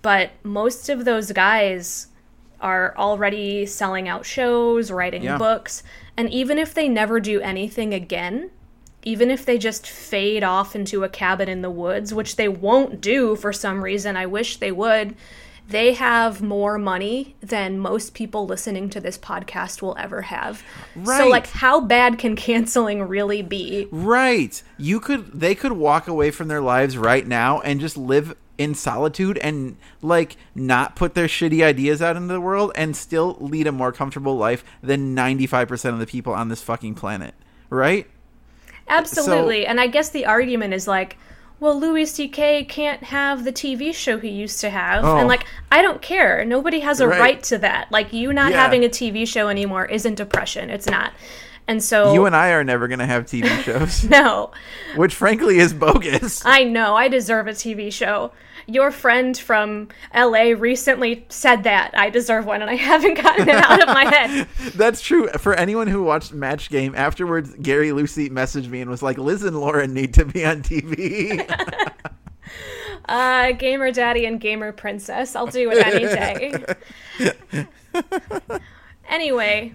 [0.00, 2.08] But most of those guys
[2.60, 5.36] are already selling out shows, writing Yeah.
[5.36, 5.82] books,
[6.16, 8.50] and even if they never do anything again,
[9.02, 13.02] even if they just fade off into a cabin in the woods, which they won't
[13.02, 15.14] do for some reason, I wish they would,
[15.68, 20.62] they have more money than most people listening to this podcast will ever have.
[20.94, 21.18] Right.
[21.18, 23.88] So, like, how bad can canceling really be?
[23.90, 24.62] Right.
[24.76, 28.74] You could they could walk away from their lives right now and just live in
[28.74, 33.66] solitude and like not put their shitty ideas out into the world and still lead
[33.66, 37.34] a more comfortable life than 95% of the people on this fucking planet.
[37.70, 38.06] Right?
[38.86, 39.66] Absolutely.
[39.66, 41.16] and I guess the argument is like,
[41.60, 42.64] well, Louis C.K.
[42.64, 45.04] can't have the TV show he used to have.
[45.04, 45.16] Oh.
[45.16, 46.44] And, like, I don't care.
[46.44, 47.20] Nobody has a Right.
[47.20, 47.90] right, to that.
[47.90, 48.62] Like, you not Yeah.
[48.62, 50.68] having a TV show anymore isn't depression.
[50.70, 51.12] It's not.
[51.66, 52.12] And so.
[52.12, 54.50] You and I are never going to have TV shows, No.
[54.96, 56.44] which frankly is bogus.
[56.44, 56.94] I know.
[56.96, 58.32] I deserve a TV show.
[58.66, 61.90] Your friend from LA recently said that.
[61.94, 64.48] I deserve one, and I haven't gotten it out of my head.
[64.74, 65.28] That's true.
[65.38, 69.42] For anyone who watched Match Game, afterwards, Gary Lucy messaged me and was like, Liz
[69.42, 71.48] and Lauren need to be on TV.
[73.06, 75.36] Uh, Gamer Daddy and Gamer Princess.
[75.36, 76.54] I'll do it any day.
[79.06, 79.74] anyway,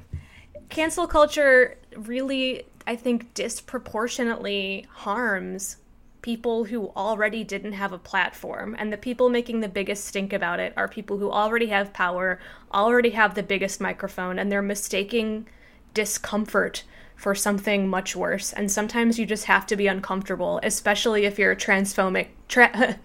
[0.70, 5.78] cancel culture really, I think, disproportionately harms
[6.22, 8.76] people who already didn't have a platform.
[8.78, 12.40] And the people making the biggest stink about it are people who already have power,
[12.74, 15.48] already have the biggest microphone, and they're mistaking
[15.94, 16.84] discomfort
[17.16, 18.54] for something much worse.
[18.54, 22.28] And sometimes you just have to be uncomfortable, especially if you're a transphobic.
[22.48, 22.98] Tra-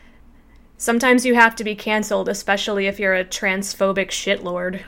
[0.76, 4.82] sometimes you have to be canceled, especially if you're a transphobic shitlord.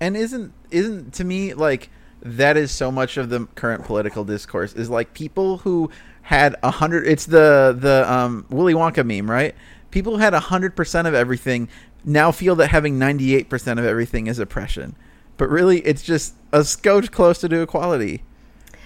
[0.00, 1.90] and isn't isn't to me like
[2.22, 5.90] that is so much of the current political discourse is like people who
[6.26, 9.54] had a hundred it's the the um willy wonka meme right
[9.90, 11.68] people who had a hundred percent of everything
[12.04, 14.94] now feel that having 98 percent of everything is oppression
[15.36, 18.22] but really it's just a scotch closer to equality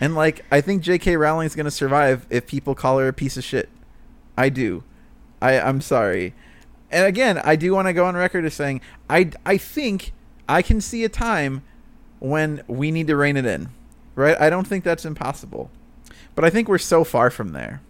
[0.01, 3.37] and like i think jk rowling's going to survive if people call her a piece
[3.37, 3.69] of shit
[4.37, 4.83] i do
[5.43, 6.35] i i'm sorry
[6.91, 10.13] and again, I do want to go on record as saying I I think
[10.49, 11.63] I can see a time
[12.19, 13.69] when we need to rein it in.
[14.15, 14.39] Right?
[14.41, 15.71] I don't think that's impossible.
[16.41, 17.83] But I think we're so far from there.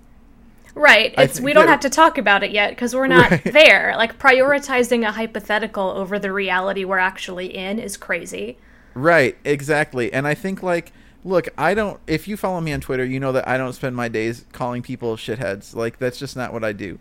[0.74, 1.14] Right.
[1.16, 3.44] It's we don't that- have to talk about it yet because we're not Right.
[3.44, 3.94] there.
[3.96, 8.58] Like prioritizing a hypothetical over the reality we're actually in is crazy.
[8.94, 10.12] Right, exactly.
[10.12, 10.92] And I think like
[11.22, 13.94] look, I don't if you follow me on Twitter, you know that I don't spend
[13.94, 15.76] my days calling people shitheads.
[15.76, 16.98] Like that's just not what I do.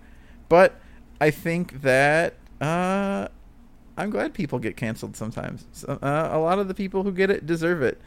[0.49, 0.79] But
[1.19, 3.27] I think that uh
[3.97, 5.65] I'm glad people get canceled sometimes.
[5.71, 7.99] So, uh, a lot of the people who get it deserve it.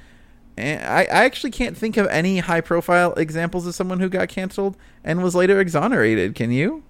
[0.56, 4.28] And I, I actually can't think of any high profile examples of someone who got
[4.28, 6.34] canceled and was later exonerated.
[6.34, 6.82] Can you?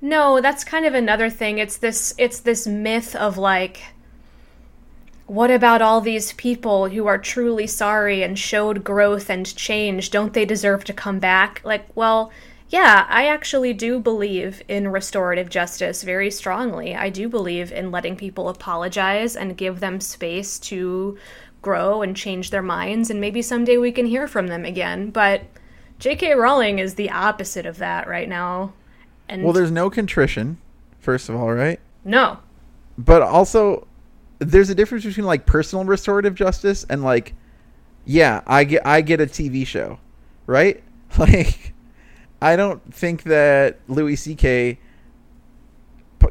[0.00, 1.58] No, that's kind of another thing.
[1.58, 3.82] It's this it's this myth of like
[5.30, 10.10] what about all these people who are truly sorry and showed growth and change?
[10.10, 11.60] Don't they deserve to come back?
[11.62, 12.32] Like, well,
[12.68, 16.96] yeah, I actually do believe in restorative justice very strongly.
[16.96, 21.16] I do believe in letting people apologize and give them space to
[21.62, 25.10] grow and change their minds, and maybe someday we can hear from them again.
[25.10, 25.42] But
[25.98, 26.34] J.K.
[26.34, 28.72] Rowling is the opposite of that right now.
[29.28, 30.58] And Well, there's no contrition,
[30.98, 31.78] first of all, right?
[32.04, 32.38] no,
[32.96, 33.86] but also
[34.38, 37.34] there's a difference between like personal restorative justice and like
[38.06, 39.98] yeah i get i get a tv show
[40.46, 40.82] right
[41.18, 41.74] like
[42.40, 44.78] i don't think that louis ck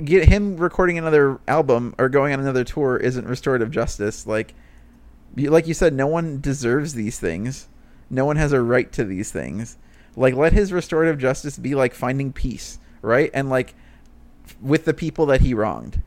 [0.03, 4.55] get him recording another album or going on another tour isn't restorative justice like
[5.36, 7.67] like you said no one deserves these things
[8.09, 9.77] no one has a right to these things
[10.15, 13.75] like let his restorative justice be like finding peace right and like
[14.61, 16.01] with the people that he wronged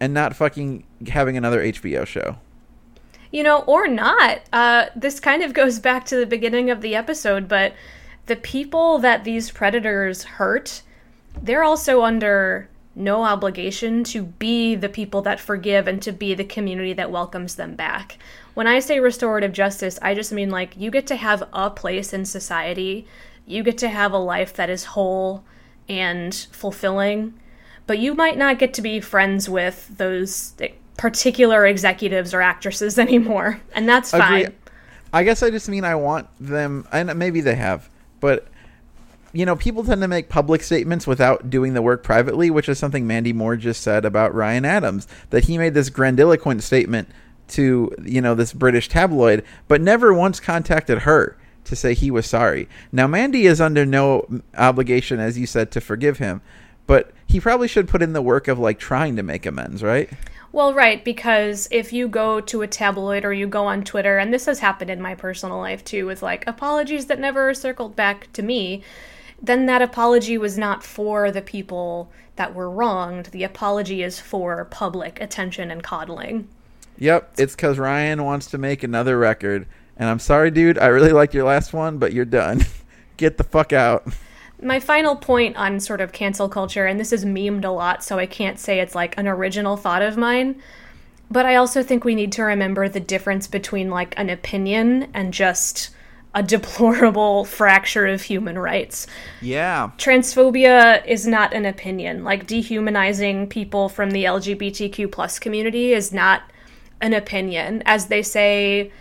[0.00, 2.36] and not fucking having another HBO show.
[3.32, 4.40] you know, or not.
[4.52, 7.74] Uh, this kind of goes back to the beginning of the episode, but
[8.26, 10.82] the people that these predators hurt,
[11.40, 16.44] they're also under no obligation to be the people that forgive and to be the
[16.44, 18.16] community that welcomes them back.
[18.54, 22.12] When I say restorative justice, I just mean like you get to have a place
[22.12, 23.06] in society
[23.48, 25.44] You get to have a life that is whole
[25.88, 27.34] and fulfilling,
[27.86, 30.54] but you might not get to be friends with those
[30.96, 34.44] particular executives or actresses anymore, and that's Agree.
[34.44, 34.54] fine.
[35.12, 37.88] I guess I just mean I want them, and maybe they have,
[38.20, 38.48] but
[39.36, 42.78] you know, people tend to make public statements without doing the work privately, which is
[42.78, 45.06] something Mandy Moore just said about Ryan Adams.
[45.30, 47.08] That he made this grandiloquent statement
[47.48, 52.26] to, you know, this British tabloid, but never once contacted her to say he was
[52.26, 52.68] sorry.
[52.90, 54.26] Now, Mandy is under no
[54.56, 56.40] obligation, as you said, to forgive him,
[56.86, 60.08] but he probably should put in the work of like trying to make amends, right?
[60.50, 64.32] Well, right, because if you go to a tabloid or you go on Twitter, and
[64.32, 68.32] this has happened in my personal life too, with like apologies that never circled back
[68.32, 68.82] to me,
[69.40, 73.26] then that apology was not for the people that were wronged.
[73.26, 76.48] The apology is for public attention and coddling.
[76.98, 79.66] Yep, it's because Ryan wants to make another record.
[79.96, 80.78] And I'm sorry, dude.
[80.78, 82.64] I really liked your last one, but you're done.
[83.16, 84.06] Get the fuck out.
[84.60, 88.18] My final point on sort of cancel culture, and this is memed a lot, so
[88.18, 90.60] I can't say it's like an original thought of mine,
[91.30, 95.34] but I also think we need to remember the difference between like an opinion and
[95.34, 95.90] just
[96.36, 99.06] a deplorable fracture of human rights.
[99.40, 99.90] Yeah.
[99.96, 102.22] Transphobia is not an opinion.
[102.22, 106.42] Like dehumanizing people from the LGBTQ plus community is not
[107.00, 107.82] an opinion.
[107.86, 108.92] As they say,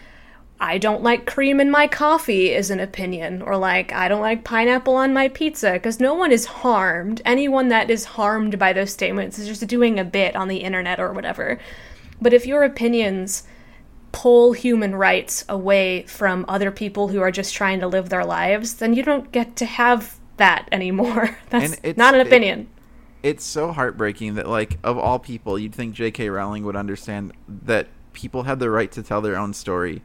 [0.61, 4.45] I don't like cream in my coffee is an opinion, or like I don't like
[4.45, 7.21] pineapple on my pizza, because no one is harmed.
[7.25, 11.01] Anyone that is harmed by those statements is just doing a bit on the internet
[11.01, 11.59] or whatever.
[12.21, 13.43] But if your opinions
[14.16, 18.76] pull human rights away from other people who are just trying to live their lives,
[18.76, 21.38] then you don't get to have that anymore.
[21.49, 22.70] That's not an it- opinion.
[23.24, 26.30] It's so heartbreaking that, like, of all people, you'd think J.K.
[26.30, 30.01] Rowling would understand that people have the right to tell their own story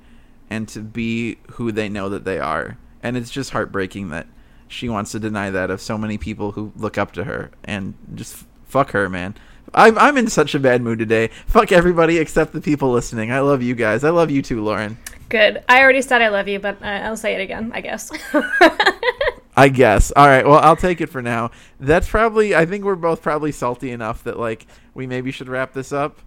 [0.49, 2.79] and to be who they know that they are.
[3.03, 4.27] And it's just heartbreaking that
[4.67, 7.51] she wants to deny that of so many people who look up to her.
[7.63, 9.37] And just fuck her, man.
[9.75, 11.29] I'm, I'm in such a bad mood today.
[11.47, 13.31] Fuck everybody except the people listening.
[13.31, 14.05] I love you guys.
[14.05, 14.99] I love you too, Lauren.
[15.29, 15.63] Good.
[15.69, 18.11] I already said I love you, but uh, I'll say it again, I guess.
[19.57, 20.11] I guess.
[20.13, 20.47] All right.
[20.47, 21.51] Well, I'll take it for now.
[21.79, 22.55] That's probably.
[22.55, 26.19] I think we're both probably salty enough that like we maybe should wrap this up.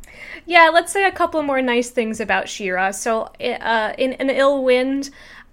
[0.45, 2.91] Yeah, let's say a couple more nice things about She-Ra.
[2.91, 5.09] So, uh, in an ill wind,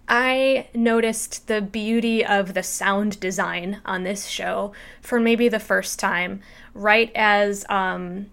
[0.08, 5.98] I noticed the beauty of the sound design on this show for maybe the first
[5.98, 6.40] time,
[6.74, 8.26] right as um,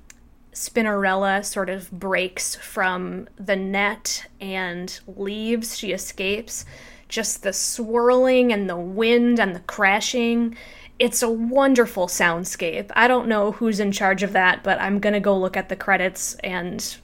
[0.54, 5.78] Spinnerella sort of breaks from the net and leaves.
[5.78, 6.66] She escapes.
[7.08, 10.58] Just the swirling and the wind and the crashing.
[11.00, 12.90] It's a wonderful soundscape.
[12.96, 15.76] I don't know who's in charge of that, but I'm gonna go look at the
[15.76, 16.98] credits and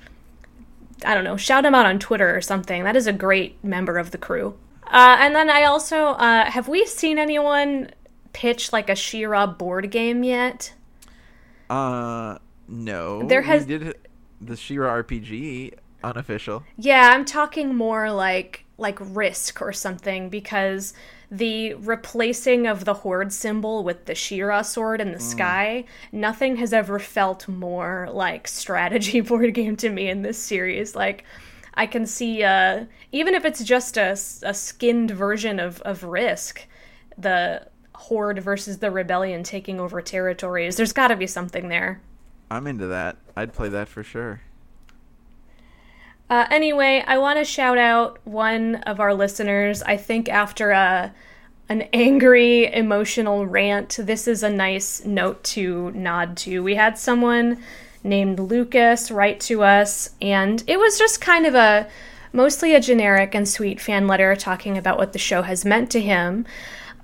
[1.05, 2.83] I don't know, shout him out on Twitter or something.
[2.83, 4.57] That is a great member of the crew.
[4.87, 7.91] Uh, and then I also uh, have we seen anyone
[8.33, 10.73] pitch like a She-Ra board game yet?
[11.69, 12.37] Uh,
[12.67, 13.23] no.
[13.27, 13.95] There we has- did
[14.41, 16.63] the She-Ra RPG unofficial.
[16.77, 20.93] Yeah, I'm talking more like like Risk or something because
[21.29, 26.73] the replacing of the horde symbol with the She-Ra sword in the sky, nothing has
[26.73, 30.95] ever felt more like strategy board game to me in this series.
[30.95, 31.23] Like
[31.75, 34.11] I can see uh even if it's just a,
[34.43, 36.67] a skinned version of of Risk,
[37.17, 40.75] the horde versus the rebellion taking over territories.
[40.77, 42.01] There's got to be something there.
[42.49, 43.17] I'm into that.
[43.35, 44.41] I'd play that for sure.
[46.29, 49.83] Uh, anyway, I want to shout out one of our listeners.
[49.83, 51.13] I think after a
[51.69, 56.61] an angry, emotional rant, this is a nice note to nod to.
[56.61, 57.63] We had someone
[58.03, 61.87] named Lucas write to us, and it was just kind of a
[62.33, 66.01] mostly a generic and sweet fan letter talking about what the show has meant to
[66.01, 66.45] him.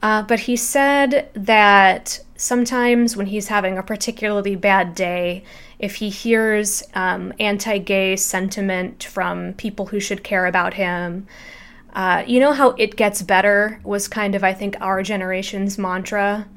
[0.01, 5.43] Uh, but he said that sometimes when he's having a particularly bad day,
[5.77, 11.27] if he hears um, anti gay sentiment from people who should care about him,
[11.93, 16.47] uh, you know how it gets better was kind of, I think, our generation's mantra.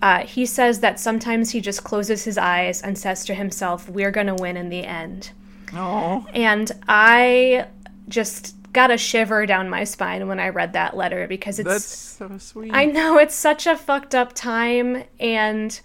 [0.00, 4.10] Uh, he says that sometimes he just closes his eyes and says to himself, We're
[4.10, 5.30] going to win in the end.
[5.74, 7.66] Oh, And I
[8.08, 11.68] just got a shiver down my spine when I read that letter because it's.
[11.68, 12.72] that's so sweet.
[12.72, 15.78] I know it's such a fucked up time and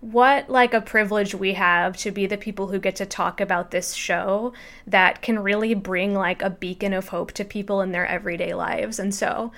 [0.00, 3.70] what like a privilege we have to be the people who get to talk about
[3.70, 4.52] this show
[4.84, 8.98] that can really bring like a beacon of hope to people in their everyday lives.
[8.98, 9.52] And so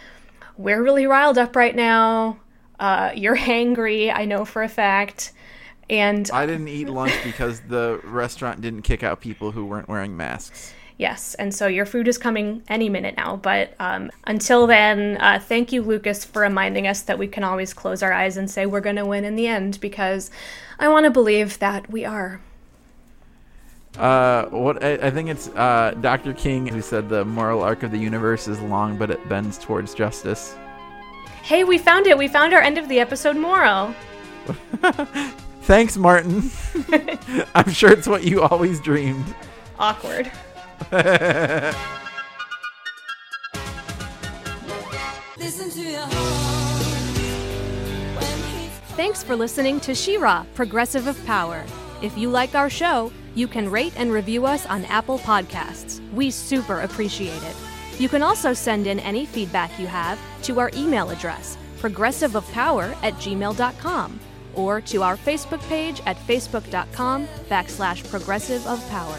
[0.59, 2.39] we're really riled up right now.
[2.78, 5.32] Uh, you're hangry, I know for a fact.
[5.89, 10.16] And I didn't eat lunch because the restaurant didn't kick out people who weren't wearing
[10.16, 10.74] masks.
[10.97, 13.36] Yes, and so your food is coming any minute now.
[13.36, 17.74] But um, until then, uh, thank you, Lucas, for reminding us that we can always
[17.74, 20.30] close our eyes and say we're going to win in the end because
[20.78, 22.40] I want to believe that we are.
[23.99, 26.32] Uh, what I, I think it's uh, Dr.
[26.32, 29.95] King who said the moral arc of the universe is long, but it bends towards
[29.95, 30.57] justice.
[31.42, 32.16] Hey, we found it!
[32.16, 33.95] We found our end of the episode moral.
[35.62, 36.51] Thanks, Martin.
[37.55, 39.34] I'm sure it's what you always dreamed.
[39.78, 40.30] Awkward.
[48.97, 51.64] Thanks for listening to She-Ra, Progressive of Power.
[52.01, 56.01] If you like our show, you can rate and review us on Apple Podcasts.
[56.12, 57.57] We super appreciate it.
[57.99, 63.14] You can also send in any feedback you have to our email address, progressiveofpower at
[63.14, 64.20] gmail.com,
[64.55, 69.18] or to our Facebook page at facebook.com backslash progressive of power.